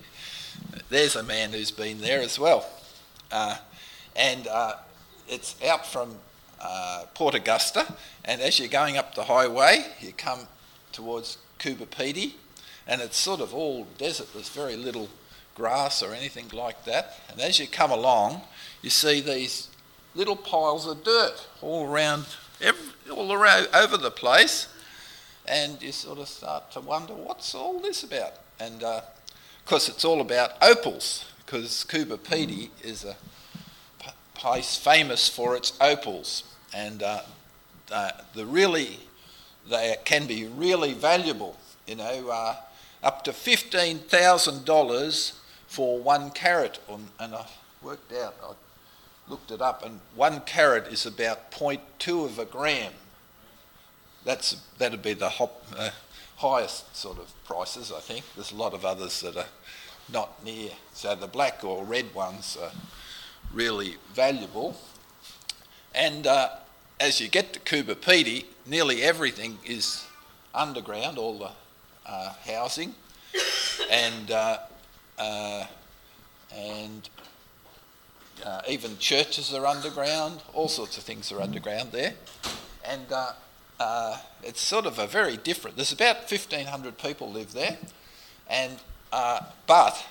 There's 0.90 1.14
a 1.14 1.22
man 1.22 1.52
who's 1.52 1.70
been 1.70 2.00
there 2.00 2.20
as 2.20 2.38
well. 2.38 2.66
And 4.16 4.46
uh, 4.46 4.76
it's 5.28 5.62
out 5.62 5.86
from 5.86 6.16
uh, 6.60 7.04
Port 7.14 7.34
Augusta, 7.34 7.94
and 8.24 8.40
as 8.40 8.58
you're 8.58 8.68
going 8.68 8.96
up 8.96 9.14
the 9.14 9.24
highway, 9.24 9.84
you 10.00 10.12
come 10.12 10.40
towards 10.92 11.38
Coober 11.58 11.86
Pedy, 11.86 12.32
and 12.86 13.00
it's 13.02 13.18
sort 13.18 13.40
of 13.40 13.52
all 13.52 13.86
desert. 13.98 14.32
There's 14.32 14.48
very 14.48 14.76
little 14.76 15.08
grass 15.54 16.02
or 16.02 16.14
anything 16.14 16.48
like 16.52 16.84
that. 16.84 17.18
And 17.30 17.40
as 17.40 17.58
you 17.58 17.66
come 17.66 17.90
along, 17.90 18.42
you 18.82 18.90
see 18.90 19.20
these 19.20 19.68
little 20.14 20.36
piles 20.36 20.86
of 20.86 21.04
dirt 21.04 21.46
all 21.60 21.86
around, 21.86 22.26
every, 22.60 23.10
all 23.10 23.32
around 23.32 23.68
over 23.74 23.96
the 23.96 24.10
place, 24.10 24.68
and 25.46 25.82
you 25.82 25.92
sort 25.92 26.18
of 26.18 26.28
start 26.28 26.70
to 26.72 26.80
wonder 26.80 27.12
what's 27.12 27.54
all 27.54 27.80
this 27.80 28.02
about. 28.02 28.32
And 28.58 28.82
uh, 28.82 29.02
of 29.58 29.66
course, 29.66 29.88
it's 29.88 30.04
all 30.04 30.20
about 30.20 30.52
opals 30.62 31.26
because 31.44 31.84
Coober 31.88 32.18
Pedy 32.18 32.70
is 32.82 33.04
a 33.04 33.16
place 34.36 34.76
famous 34.76 35.28
for 35.28 35.56
its 35.56 35.72
opals, 35.80 36.44
and 36.74 37.02
uh, 37.02 37.22
uh, 37.90 38.10
the 38.34 38.46
really 38.46 39.00
they 39.68 39.96
can 40.04 40.26
be 40.26 40.46
really 40.46 40.92
valuable. 40.92 41.56
You 41.86 41.96
know, 41.96 42.28
uh, 42.30 42.56
up 43.02 43.24
to 43.24 43.32
fifteen 43.32 43.98
thousand 43.98 44.64
dollars 44.64 45.40
for 45.66 45.98
one 45.98 46.30
carat, 46.30 46.78
on, 46.88 47.08
and 47.18 47.34
I 47.34 47.46
worked 47.82 48.12
out. 48.12 48.34
I 48.42 48.52
looked 49.28 49.50
it 49.50 49.60
up, 49.60 49.84
and 49.84 50.00
one 50.14 50.40
carat 50.40 50.86
is 50.88 51.06
about 51.06 51.50
0.2 51.50 52.24
of 52.24 52.38
a 52.38 52.44
gram. 52.44 52.92
That's 54.24 54.56
that'd 54.78 55.02
be 55.02 55.14
the 55.14 55.28
hop, 55.28 55.64
uh, 55.76 55.90
highest 56.36 56.96
sort 56.96 57.18
of 57.18 57.32
prices, 57.44 57.92
I 57.94 58.00
think. 58.00 58.24
There's 58.34 58.52
a 58.52 58.56
lot 58.56 58.74
of 58.74 58.84
others 58.84 59.20
that 59.20 59.36
are 59.36 59.46
not 60.12 60.44
near. 60.44 60.70
So 60.94 61.14
the 61.14 61.26
black 61.26 61.64
or 61.64 61.84
red 61.84 62.14
ones 62.14 62.56
are 62.60 62.72
really 63.56 63.96
valuable. 64.12 64.76
And 65.94 66.26
uh, 66.26 66.50
as 67.00 67.20
you 67.20 67.28
get 67.28 67.54
to 67.54 67.60
Coober 67.60 67.94
Pedy, 67.94 68.44
nearly 68.66 69.02
everything 69.02 69.58
is 69.64 70.04
underground, 70.54 71.16
all 71.16 71.38
the 71.38 71.50
uh, 72.06 72.32
housing, 72.46 72.94
and 73.90 74.30
uh, 74.30 74.58
uh 75.18 75.66
and 76.54 77.08
uh, 78.44 78.62
even 78.68 78.96
churches 78.98 79.52
are 79.54 79.66
underground. 79.66 80.42
All 80.52 80.68
sorts 80.68 80.98
of 80.98 81.04
things 81.04 81.32
are 81.32 81.40
underground 81.40 81.92
there, 81.92 82.14
and 82.84 83.06
uh, 83.80 84.18
it's 84.42 84.60
sort 84.60 84.86
of 84.86 84.98
a 84.98 85.06
very 85.06 85.36
different. 85.38 85.76
There's 85.76 85.92
about 85.92 86.30
1,500 86.30 86.98
people 86.98 87.32
live 87.32 87.52
there, 87.52 87.78
and 88.48 88.78
but 89.66 90.04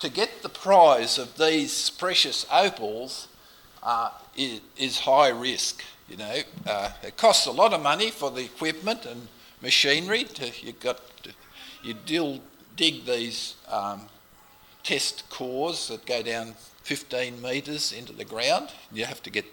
to 0.00 0.08
get 0.08 0.42
the 0.42 0.48
prize 0.48 1.18
of 1.18 1.36
these 1.36 1.90
precious 1.90 2.46
opals 2.50 3.28
uh, 3.82 4.10
is, 4.36 4.60
is, 4.76 5.00
high 5.00 5.28
risk. 5.28 5.82
You 6.08 6.16
know, 6.16 6.38
uh, 6.66 6.90
it 7.02 7.16
costs 7.16 7.46
a 7.46 7.50
lot 7.50 7.72
of 7.72 7.82
money 7.82 8.10
for 8.10 8.30
the 8.30 8.44
equipment 8.44 9.06
and 9.06 9.28
machinery. 9.62 10.24
To 10.24 10.50
you 10.64 10.72
got 10.72 11.00
to, 11.22 11.32
you 11.82 11.94
deal, 11.94 12.40
dig 12.76 13.04
these 13.04 13.54
um, 13.68 14.02
test 14.82 15.28
cores 15.30 15.88
that 15.88 16.04
go 16.06 16.22
down 16.22 16.54
15 16.82 17.40
metres 17.40 17.92
into 17.92 18.12
the 18.12 18.24
ground. 18.24 18.70
You 18.92 19.04
have 19.04 19.22
to 19.22 19.30
get 19.30 19.44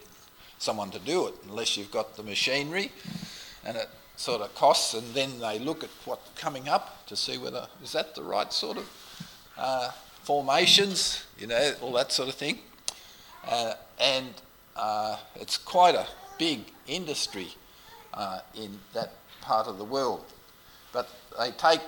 someone 0.60 0.90
to 0.92 1.00
do 1.00 1.28
it 1.28 1.36
unless 1.48 1.78
you've 1.78 1.92
got 1.92 2.16
the 2.16 2.24
machinery, 2.24 2.92
and 3.66 3.78
it 3.78 3.90
sort 4.16 4.42
of 4.42 4.56
costs. 4.56 4.94
And 4.94 5.14
then 5.14 5.40
they 5.40 5.60
look 5.60 5.84
at 5.84 5.90
what's 6.06 6.30
coming 6.40 6.70
up 6.70 7.06
to 7.08 7.16
see 7.16 7.38
whether 7.38 7.68
is 7.84 7.92
that 7.92 8.16
the 8.16 8.24
right 8.24 8.52
sort 8.52 8.78
of 8.78 8.90
uh, 9.58 9.92
formations, 10.28 11.24
you 11.40 11.48
know, 11.48 11.72
all 11.82 11.94
that 11.94 12.12
sort 12.12 12.28
of 12.28 12.36
thing. 12.36 12.60
Uh, 13.48 13.76
and 13.98 14.28
uh, 14.76 15.16
it's 15.36 15.58
quite 15.58 15.96
a 15.96 16.06
big 16.38 16.60
industry 16.86 17.48
uh, 18.14 18.42
in 18.54 18.78
that 18.94 19.14
part 19.40 19.68
of 19.68 19.78
the 19.78 19.86
world. 19.86 20.26
But 20.92 21.08
they 21.40 21.52
take 21.52 21.80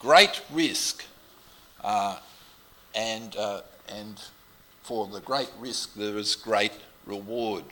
great 0.00 0.42
risk, 0.52 1.04
uh, 1.84 2.18
and, 2.96 3.36
uh, 3.36 3.60
and 3.88 4.20
for 4.82 5.06
the 5.06 5.20
great 5.20 5.50
risk, 5.60 5.94
there 5.94 6.18
is 6.18 6.34
great 6.34 6.72
reward. 7.06 7.62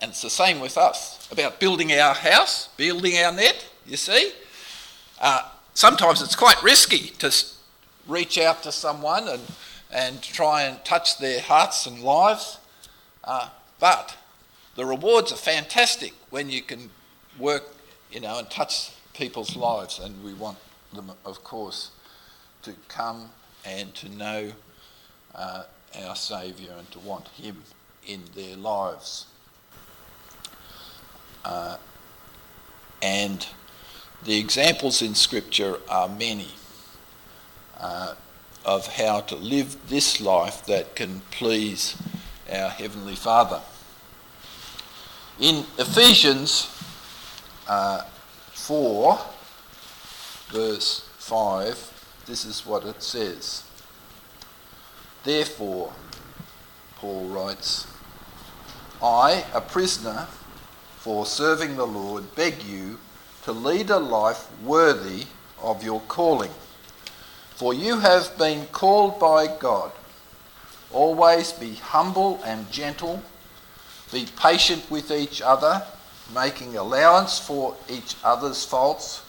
And 0.00 0.10
it's 0.10 0.22
the 0.22 0.30
same 0.30 0.58
with 0.58 0.76
us 0.76 1.28
about 1.30 1.60
building 1.60 1.92
our 1.92 2.14
house, 2.14 2.70
building 2.76 3.18
our 3.18 3.30
net, 3.30 3.64
you 3.86 3.96
see. 3.96 4.32
Uh, 5.20 5.48
sometimes 5.74 6.20
it's 6.20 6.34
quite 6.34 6.60
risky 6.60 7.10
to 7.20 7.30
reach 8.06 8.38
out 8.38 8.62
to 8.64 8.72
someone 8.72 9.28
and, 9.28 9.42
and 9.90 10.22
try 10.22 10.62
and 10.62 10.84
touch 10.84 11.18
their 11.18 11.40
hearts 11.40 11.86
and 11.86 12.02
lives. 12.02 12.58
Uh, 13.24 13.48
but 13.78 14.16
the 14.74 14.84
rewards 14.84 15.32
are 15.32 15.36
fantastic 15.36 16.12
when 16.30 16.50
you 16.50 16.62
can 16.62 16.90
work, 17.38 17.64
you 18.10 18.20
know, 18.20 18.38
and 18.38 18.50
touch 18.50 18.92
people's 19.14 19.56
lives. 19.56 19.98
And 19.98 20.22
we 20.24 20.34
want 20.34 20.58
them, 20.92 21.12
of 21.24 21.44
course, 21.44 21.90
to 22.62 22.74
come 22.88 23.30
and 23.64 23.94
to 23.96 24.08
know 24.08 24.52
uh, 25.34 25.64
our 26.04 26.16
Saviour 26.16 26.74
and 26.78 26.90
to 26.92 26.98
want 27.00 27.28
Him 27.28 27.62
in 28.06 28.22
their 28.34 28.56
lives. 28.56 29.26
Uh, 31.44 31.76
and 33.00 33.46
the 34.24 34.38
examples 34.38 35.02
in 35.02 35.14
Scripture 35.14 35.78
are 35.88 36.08
many 36.08 36.48
uh, 37.82 38.14
of 38.64 38.86
how 38.86 39.20
to 39.20 39.36
live 39.36 39.76
this 39.88 40.20
life 40.20 40.64
that 40.66 40.94
can 40.94 41.20
please 41.30 41.96
our 42.50 42.70
Heavenly 42.70 43.16
Father. 43.16 43.60
In 45.40 45.64
Ephesians 45.78 46.70
uh, 47.68 48.02
4, 48.52 49.18
verse 50.50 51.08
5, 51.18 52.22
this 52.26 52.44
is 52.44 52.64
what 52.64 52.84
it 52.84 53.02
says. 53.02 53.64
Therefore, 55.24 55.92
Paul 56.96 57.26
writes, 57.26 57.86
I, 59.02 59.44
a 59.52 59.60
prisoner 59.60 60.28
for 60.98 61.26
serving 61.26 61.74
the 61.76 61.86
Lord, 61.86 62.34
beg 62.36 62.62
you 62.62 62.98
to 63.44 63.52
lead 63.52 63.90
a 63.90 63.98
life 63.98 64.48
worthy 64.62 65.24
of 65.60 65.82
your 65.82 66.00
calling. 66.02 66.52
For 67.54 67.74
you 67.74 68.00
have 68.00 68.36
been 68.38 68.66
called 68.66 69.20
by 69.20 69.46
God. 69.58 69.92
Always 70.92 71.52
be 71.52 71.74
humble 71.74 72.40
and 72.44 72.70
gentle. 72.70 73.22
Be 74.12 74.26
patient 74.36 74.90
with 74.90 75.10
each 75.10 75.40
other, 75.40 75.82
making 76.34 76.76
allowance 76.76 77.38
for 77.38 77.76
each 77.88 78.16
other's 78.22 78.64
faults 78.64 79.22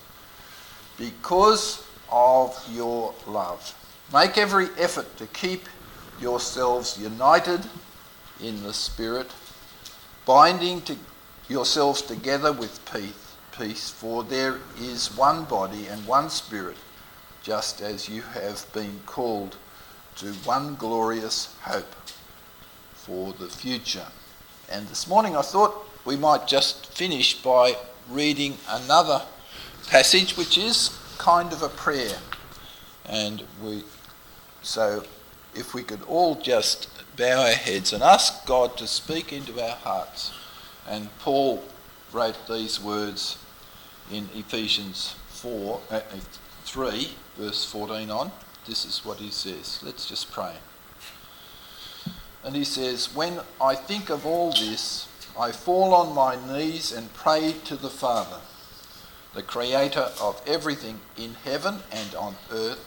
because 0.97 1.83
of 2.11 2.57
your 2.71 3.13
love. 3.27 3.75
Make 4.11 4.37
every 4.37 4.67
effort 4.77 5.17
to 5.17 5.25
keep 5.27 5.63
yourselves 6.19 6.97
united 6.99 7.61
in 8.41 8.61
the 8.63 8.73
Spirit, 8.73 9.31
binding 10.25 10.81
to 10.81 10.95
yourselves 11.49 12.01
together 12.01 12.51
with 12.51 12.79
peace, 13.57 13.89
for 13.89 14.23
there 14.23 14.59
is 14.79 15.15
one 15.17 15.45
body 15.45 15.87
and 15.87 16.05
one 16.05 16.29
Spirit, 16.29 16.77
just 17.43 17.81
as 17.81 18.07
you 18.07 18.21
have 18.21 18.65
been 18.73 19.01
called 19.05 19.57
to 20.15 20.27
one 20.45 20.75
glorious 20.75 21.53
hope 21.61 21.93
for 22.93 23.33
the 23.33 23.47
future. 23.47 24.07
And 24.71 24.87
this 24.87 25.07
morning 25.07 25.35
I 25.35 25.41
thought 25.41 25.85
we 26.05 26.15
might 26.15 26.47
just 26.47 26.87
finish 26.87 27.41
by 27.41 27.75
reading 28.09 28.57
another 28.69 29.21
passage 29.87 30.37
which 30.37 30.57
is 30.57 30.97
kind 31.17 31.51
of 31.51 31.61
a 31.61 31.69
prayer. 31.69 32.17
And 33.05 33.43
we 33.61 33.83
so 34.61 35.03
if 35.53 35.73
we 35.73 35.83
could 35.83 36.01
all 36.03 36.35
just 36.35 36.89
bow 37.17 37.41
our 37.41 37.51
heads 37.51 37.91
and 37.91 38.01
ask 38.01 38.45
God 38.45 38.77
to 38.77 38.87
speak 38.87 39.33
into 39.33 39.61
our 39.61 39.75
hearts. 39.75 40.31
And 40.87 41.09
Paul 41.19 41.63
wrote 42.11 42.47
these 42.47 42.81
words 42.81 43.37
in 44.11 44.29
Ephesians 44.33 45.15
4, 45.29 45.81
uh, 45.91 46.01
3, 46.73 47.07
verse 47.37 47.63
14 47.65 48.09
on. 48.09 48.31
This 48.65 48.83
is 48.83 49.05
what 49.05 49.17
he 49.17 49.29
says. 49.29 49.79
Let's 49.83 50.09
just 50.09 50.31
pray. 50.31 50.55
And 52.43 52.55
he 52.55 52.63
says, 52.63 53.13
When 53.13 53.41
I 53.61 53.75
think 53.75 54.09
of 54.09 54.25
all 54.25 54.51
this, 54.53 55.07
I 55.39 55.51
fall 55.51 55.93
on 55.93 56.15
my 56.15 56.35
knees 56.35 56.91
and 56.91 57.13
pray 57.13 57.53
to 57.65 57.75
the 57.75 57.91
Father, 57.91 58.37
the 59.35 59.43
creator 59.43 60.09
of 60.19 60.41
everything 60.47 60.99
in 61.15 61.35
heaven 61.45 61.75
and 61.91 62.15
on 62.15 62.37
earth. 62.51 62.83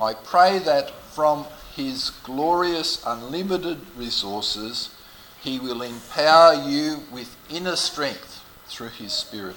I 0.00 0.14
pray 0.14 0.60
that 0.60 0.90
from 1.12 1.46
his 1.74 2.10
glorious 2.22 3.02
unlimited 3.04 3.78
resources, 3.96 4.94
he 5.40 5.58
will 5.58 5.82
empower 5.82 6.54
you 6.54 7.02
with 7.10 7.36
inner 7.50 7.74
strength 7.74 8.44
through 8.68 8.90
his 8.90 9.12
Spirit. 9.12 9.56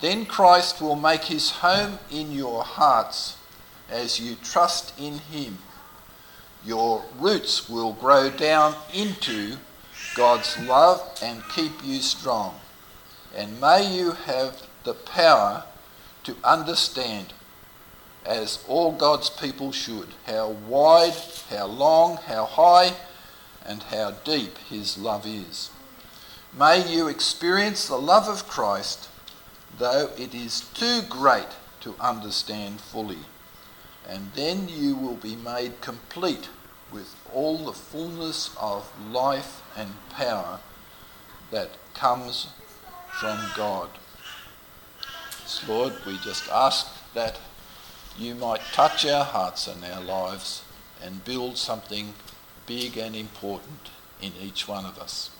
Then 0.00 0.24
Christ 0.24 0.80
will 0.80 0.96
make 0.96 1.24
his 1.24 1.50
home 1.50 1.98
in 2.10 2.32
your 2.32 2.64
hearts 2.64 3.36
as 3.90 4.18
you 4.18 4.36
trust 4.36 4.98
in 4.98 5.18
him. 5.18 5.58
Your 6.64 7.04
roots 7.18 7.68
will 7.68 7.92
grow 7.92 8.30
down 8.30 8.74
into 8.94 9.56
God's 10.14 10.58
love 10.60 11.18
and 11.22 11.42
keep 11.50 11.72
you 11.84 12.00
strong. 12.00 12.54
And 13.34 13.60
may 13.60 13.86
you 13.94 14.12
have 14.12 14.62
the 14.84 14.94
power 14.94 15.64
to 16.24 16.36
understand 16.42 17.32
as 18.24 18.64
all 18.68 18.92
God's 18.92 19.30
people 19.30 19.72
should, 19.72 20.08
how 20.26 20.48
wide, 20.48 21.14
how 21.48 21.66
long, 21.66 22.16
how 22.16 22.44
high, 22.44 22.92
and 23.66 23.82
how 23.84 24.12
deep 24.24 24.58
His 24.58 24.98
love 24.98 25.26
is. 25.26 25.70
May 26.56 26.92
you 26.92 27.08
experience 27.08 27.86
the 27.86 27.96
love 27.96 28.28
of 28.28 28.48
Christ, 28.48 29.08
though 29.80 30.10
it 30.18 30.34
is 30.34 30.60
too 30.74 31.00
great 31.08 31.48
to 31.80 31.96
understand 31.98 32.80
fully, 32.80 33.24
and 34.06 34.30
then 34.34 34.68
you 34.68 34.94
will 34.94 35.16
be 35.16 35.34
made 35.34 35.80
complete 35.80 36.50
with 36.92 37.16
all 37.32 37.64
the 37.64 37.72
fullness 37.72 38.54
of 38.60 38.92
life 39.10 39.62
and 39.76 39.90
power 40.10 40.60
that 41.50 41.70
comes 41.94 42.48
from 43.18 43.38
God. 43.56 43.88
Lord, 45.66 45.94
we 46.06 46.18
just 46.18 46.48
ask 46.50 46.86
that 47.14 47.40
you 48.18 48.34
might 48.34 48.60
touch 48.72 49.06
our 49.06 49.24
hearts 49.24 49.66
and 49.66 49.82
our 49.84 50.02
lives 50.02 50.62
and 51.02 51.24
build 51.24 51.56
something 51.56 52.12
big 52.66 52.98
and 52.98 53.16
important 53.16 53.90
in 54.20 54.32
each 54.40 54.68
one 54.68 54.84
of 54.84 54.98
us. 54.98 55.30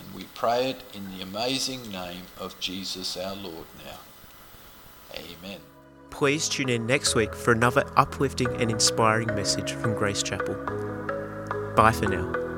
And 0.00 0.14
we 0.14 0.24
pray 0.34 0.70
it 0.70 0.82
in 0.94 1.16
the 1.16 1.22
amazing 1.22 1.90
name 1.90 2.22
of 2.38 2.58
Jesus 2.60 3.16
our 3.16 3.36
Lord 3.36 3.66
now. 3.84 3.98
Amen. 5.14 5.60
Please 6.10 6.48
tune 6.48 6.68
in 6.68 6.86
next 6.86 7.14
week 7.14 7.34
for 7.34 7.52
another 7.52 7.84
uplifting 7.96 8.48
and 8.60 8.70
inspiring 8.70 9.28
message 9.34 9.72
from 9.72 9.94
Grace 9.94 10.22
Chapel. 10.22 10.54
Bye 11.76 11.92
for 11.92 12.08
now. 12.08 12.49